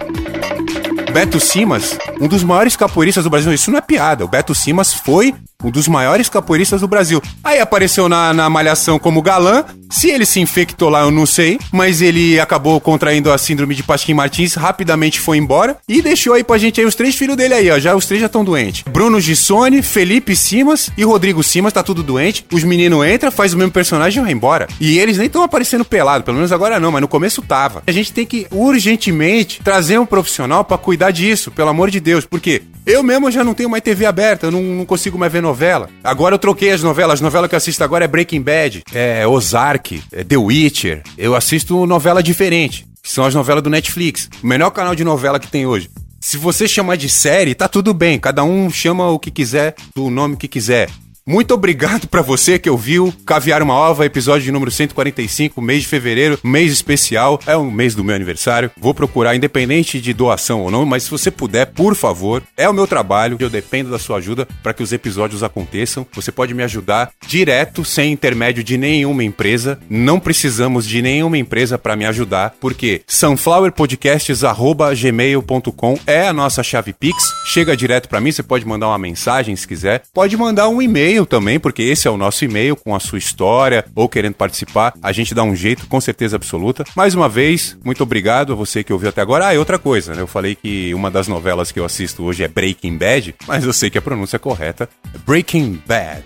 Beto 1.13 1.41
Simas, 1.41 1.97
um 2.21 2.29
dos 2.29 2.45
maiores 2.45 2.77
capoeiristas 2.77 3.25
do 3.25 3.31
Brasil. 3.31 3.53
Isso 3.53 3.71
não 3.71 3.79
é 3.79 3.81
piada. 3.81 4.25
O 4.25 4.29
Beto 4.29 4.55
Simas 4.55 4.93
foi 4.93 5.35
um 5.65 5.71
dos 5.71 5.89
maiores 5.89 6.29
capoeiristas 6.29 6.81
do 6.81 6.89
Brasil. 6.89 7.23
Aí 7.43 7.61
apareceu 7.61 8.09
na, 8.09 8.33
na 8.33 8.49
Malhação 8.51 8.99
como 8.99 9.23
galã. 9.23 9.65
Se 9.91 10.11
ele 10.11 10.27
se 10.27 10.41
infectou 10.41 10.89
lá, 10.89 11.03
eu 11.03 11.11
não 11.11 11.27
sei. 11.27 11.59
Mas 11.73 12.03
ele 12.03 12.39
acabou 12.39 12.81
contraindo 12.81 13.33
a 13.33 13.39
síndrome 13.39 13.75
de 13.75 13.83
Pasquim 13.83 14.15
Martins, 14.15 14.55
rapidamente 14.55 15.21
foi 15.21 15.39
embora 15.39 15.77
e 15.89 16.03
deixou 16.03 16.35
aí 16.35 16.45
pra 16.45 16.59
gente 16.59 16.81
aí 16.81 16.87
os 16.87 16.95
três 16.95 17.15
filhos 17.15 17.37
dele 17.37 17.55
aí, 17.55 17.71
ó. 17.71 17.79
Já 17.79 17.95
os 17.95 18.07
três 18.07 18.21
já 18.21 18.27
estão 18.27 18.45
doentes. 18.45 18.85
Bruno 18.91 19.21
Gissone, 19.21 19.83
Felipe 19.83 20.37
Simas 20.37 20.91
e 20.97 21.05
Rodrigo 21.05 21.43
Simas 21.43 21.73
tá 21.73 21.83
tudo 21.83 22.03
doente. 22.03 22.45
Os 22.53 22.65
meninos 22.65 23.07
entram, 23.07 23.31
faz 23.31 23.55
o 23.55 23.59
mesmo 23.59 23.73
personagem 23.73 24.21
e 24.21 24.23
vão 24.23 24.33
embora. 24.33 24.67
E 24.81 24.99
eles 24.99 25.17
nem 25.19 25.27
estão 25.27 25.43
aparecendo 25.43 25.85
pelado, 25.85 26.25
pelo 26.25 26.37
menos 26.37 26.53
agora 26.53 26.79
não, 26.81 26.93
mas 26.93 27.01
no 27.01 27.09
começo 27.09 27.43
tava. 27.43 27.83
A 27.87 27.93
gente 27.93 28.13
tem 28.13 28.27
que 28.27 28.47
urgentemente 28.51 29.61
trazer 29.63 29.99
um 29.99 30.07
profissional 30.07 30.65
para 30.65 30.79
cuidar 30.79 31.11
disso, 31.11 31.51
pelo 31.51 31.69
amor 31.69 31.91
de 31.91 32.01
Deus, 32.01 32.25
porque 32.25 32.63
eu 32.87 33.03
mesmo 33.03 33.31
já 33.31 33.43
não 33.43 33.53
tenho 33.53 33.69
mais 33.69 33.83
TV 33.83 34.07
aberta, 34.07 34.47
eu 34.47 34.51
não, 34.53 34.63
não 34.63 34.87
consigo 34.87 35.19
mais 35.19 35.33
ver 35.33 35.43
novela. 35.43 35.91
Agora 36.05 36.37
eu 36.37 36.39
troquei 36.39 36.71
as 36.71 36.83
novelas, 36.83 37.15
as 37.15 37.21
novelas 37.21 37.49
que 37.49 37.55
eu 37.55 37.59
assisto 37.59 37.83
agora 37.83 38.05
é 38.05 38.09
Breaking 38.09 38.41
Bad, 38.41 38.85
é 38.95 39.27
Ozark, 39.27 40.01
é 40.13 40.23
The 40.23 40.37
Witcher. 40.37 41.03
Eu 41.19 41.35
assisto 41.35 41.85
novela 41.85 42.23
diferente, 42.23 42.87
que 43.03 43.11
são 43.11 43.25
as 43.25 43.35
novelas 43.35 43.63
do 43.63 43.69
Netflix. 43.69 44.31
O 44.43 44.47
melhor 44.47 44.71
canal 44.71 44.95
de 44.95 45.03
novela 45.03 45.41
que 45.41 45.49
tem 45.49 45.67
hoje. 45.67 45.91
Se 46.21 46.37
você 46.37 46.67
chamar 46.69 46.97
de 46.97 47.09
série, 47.09 47.55
tá 47.55 47.69
tudo 47.69 47.93
bem, 47.93 48.19
cada 48.19 48.45
um 48.45 48.71
chama 48.71 49.11
o 49.11 49.19
que 49.19 49.31
quiser, 49.31 49.75
do 49.95 50.09
nome 50.09 50.37
que 50.37 50.49
quiser. 50.49 50.89
Muito 51.29 51.53
obrigado 51.53 52.07
para 52.07 52.23
você 52.23 52.57
que 52.57 52.71
ouviu 52.71 53.13
Caviar 53.27 53.61
uma 53.61 53.75
Ova, 53.75 54.07
episódio 54.07 54.45
de 54.45 54.53
número 54.53 54.71
145, 54.71 55.61
mês 55.61 55.83
de 55.83 55.89
fevereiro, 55.89 56.39
mês 56.41 56.71
especial, 56.71 57.41
é 57.49 57.57
o 57.57 57.69
mês 57.69 57.97
do 57.97 58.05
meu 58.05 58.15
aniversário. 58.15 58.71
Vou 58.79 58.95
procurar, 58.95 59.35
independente 59.35 60.01
de 60.01 60.15
doação 60.15 60.63
ou 60.63 60.71
não, 60.71 60.87
mas 60.87 61.03
se 61.03 61.11
você 61.11 61.29
puder, 61.29 61.67
por 61.67 61.97
favor, 61.97 62.45
é 62.57 62.69
o 62.69 62.73
meu 62.73 62.87
trabalho, 62.87 63.39
eu 63.41 63.51
dependo 63.51 63.91
da 63.91 63.99
sua 63.99 64.19
ajuda 64.19 64.47
para 64.63 64.73
que 64.73 64.85
os 64.85 64.93
episódios 64.93 65.43
aconteçam. 65.43 66.07
Você 66.13 66.31
pode 66.31 66.55
me 66.55 66.63
ajudar 66.63 67.11
direto, 67.27 67.85
sem 67.85 68.13
intermédio 68.13 68.63
de 68.63 68.79
nenhuma 68.79 69.25
empresa. 69.25 69.81
Não 69.91 70.21
precisamos 70.21 70.87
de 70.87 71.03
nenhuma 71.03 71.39
empresa 71.39 71.77
para 71.77 71.97
me 71.97 72.07
ajudar, 72.07 72.55
porque 72.61 73.03
sunflowerpodcasts@gmail.com 73.05 75.99
é 76.07 76.29
a 76.29 76.33
nossa 76.33 76.63
chave 76.63 76.93
Pix. 76.93 77.17
Chega 77.47 77.77
direto 77.77 78.09
para 78.09 78.21
mim, 78.21 78.31
você 78.31 78.45
pode 78.45 78.65
mandar 78.65 78.87
uma 78.87 78.99
mensagem 78.99 79.57
se 79.57 79.67
quiser, 79.67 80.05
pode 80.15 80.37
mandar 80.37 80.69
um 80.69 80.81
e-mail 80.81 81.16
também, 81.25 81.59
porque 81.59 81.83
esse 81.83 82.09
é 82.09 82.11
o 82.11 82.17
nosso 82.17 82.45
e-mail 82.45 82.77
com 82.77 82.95
a 82.95 83.01
sua 83.01 83.19
história 83.19 83.85
ou 83.95 84.09
querendo 84.09 84.35
participar. 84.35 84.93
A 85.03 85.13
gente 85.13 85.35
dá 85.35 85.43
um 85.43 85.55
jeito, 85.55 85.87
com 85.87 86.01
certeza 86.01 86.37
absoluta. 86.37 86.85
Mais 86.95 87.15
uma 87.15 87.29
vez, 87.29 87.79
muito 87.85 88.03
obrigado 88.03 88.53
a 88.53 88.57
você 88.57 88.83
que 88.83 88.93
ouviu 88.93 89.09
até 89.09 89.21
agora. 89.21 89.47
Ah, 89.49 89.55
e 89.55 89.59
outra 89.59 89.79
coisa, 89.79 90.15
né? 90.15 90.21
Eu 90.21 90.27
falei 90.27 90.55
que 90.55 90.93
uma 90.93 91.11
das 91.11 91.29
novelas 91.29 91.71
que 91.71 91.79
eu 91.79 91.85
assisto 91.85 92.25
hoje 92.25 92.43
é 92.43 92.49
Breaking 92.49 92.99
Bad, 92.99 93.35
mas 93.47 93.65
eu 93.65 93.73
sei 93.73 93.89
que 93.89 93.99
a 93.99 94.03
pronúncia 94.03 94.39
correta 94.39 94.89
é 95.15 95.19
Breaking 95.19 95.81
Bad. 95.87 96.25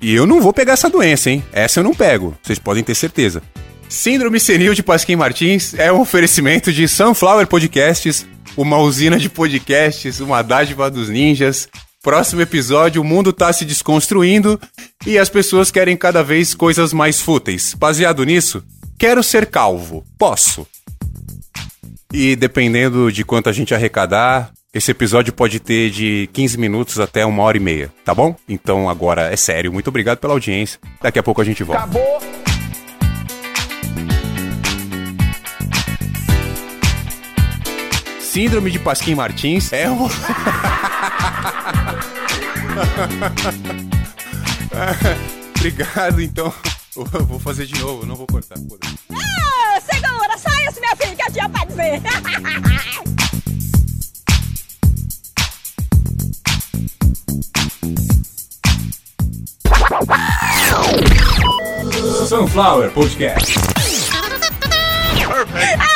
E 0.00 0.12
eu 0.12 0.26
não 0.26 0.40
vou 0.40 0.52
pegar 0.52 0.72
essa 0.74 0.90
doença, 0.90 1.30
hein? 1.30 1.44
Essa 1.52 1.80
eu 1.80 1.84
não 1.84 1.94
pego, 1.94 2.36
vocês 2.42 2.58
podem 2.58 2.84
ter 2.84 2.94
certeza. 2.94 3.42
Síndrome 3.88 4.40
Senil 4.40 4.74
de 4.74 4.82
Pasquim 4.82 5.16
Martins 5.16 5.74
é 5.74 5.92
um 5.92 6.00
oferecimento 6.00 6.72
de 6.72 6.88
Sunflower 6.88 7.46
Podcasts, 7.46 8.26
uma 8.56 8.78
usina 8.78 9.18
de 9.18 9.28
podcasts, 9.28 10.18
uma 10.18 10.42
dádiva 10.42 10.90
dos 10.90 11.08
ninjas. 11.08 11.68
Próximo 12.02 12.40
episódio, 12.40 13.00
o 13.00 13.04
mundo 13.04 13.32
tá 13.32 13.52
se 13.52 13.64
desconstruindo 13.64 14.60
e 15.06 15.16
as 15.16 15.28
pessoas 15.28 15.70
querem 15.70 15.96
cada 15.96 16.20
vez 16.22 16.52
coisas 16.52 16.92
mais 16.92 17.20
fúteis. 17.20 17.74
Baseado 17.74 18.24
nisso, 18.24 18.60
quero 18.98 19.22
ser 19.22 19.46
calvo. 19.46 20.04
Posso. 20.18 20.66
E 22.12 22.34
dependendo 22.34 23.10
de 23.12 23.24
quanto 23.24 23.48
a 23.48 23.52
gente 23.52 23.72
arrecadar, 23.74 24.52
Esse 24.74 24.90
episódio 24.90 25.34
pode 25.34 25.60
ter 25.60 25.90
de 25.90 26.30
15 26.32 26.56
minutos 26.56 26.98
até 26.98 27.26
uma 27.26 27.42
hora 27.42 27.58
e 27.58 27.60
meia, 27.60 27.92
tá 28.06 28.14
bom? 28.14 28.34
Então 28.48 28.88
agora 28.88 29.30
é 29.30 29.36
sério, 29.36 29.70
muito 29.70 29.88
obrigado 29.88 30.16
pela 30.16 30.32
audiência. 30.32 30.80
Daqui 31.02 31.18
a 31.18 31.22
pouco 31.22 31.42
a 31.42 31.44
gente 31.44 31.62
volta. 31.62 31.82
Acabou. 31.82 32.20
Síndrome 38.18 38.70
de 38.70 38.78
Pasquim 38.78 39.14
Martins 39.14 39.70
é 39.74 39.90
o. 39.90 40.08
Obrigado, 45.56 46.20
então. 46.20 46.52
Eu 46.96 47.26
vou 47.26 47.40
fazer 47.40 47.66
de 47.66 47.78
novo, 47.80 48.06
não 48.06 48.14
vou 48.14 48.26
cortar. 48.26 48.56
Ah, 49.10 49.80
segura, 49.80 50.38
sai 50.38 50.66
isso, 50.66 50.78
minha 50.80 50.94
filha, 50.96 51.16
que 51.16 51.22
a 51.22 51.30
tia 51.30 51.48
pode 51.48 51.72
ver. 51.74 52.00
Sunflower 62.28 62.90
Podcast. 62.92 63.58
ah, 64.12 64.32
bagaceira. 65.42 65.91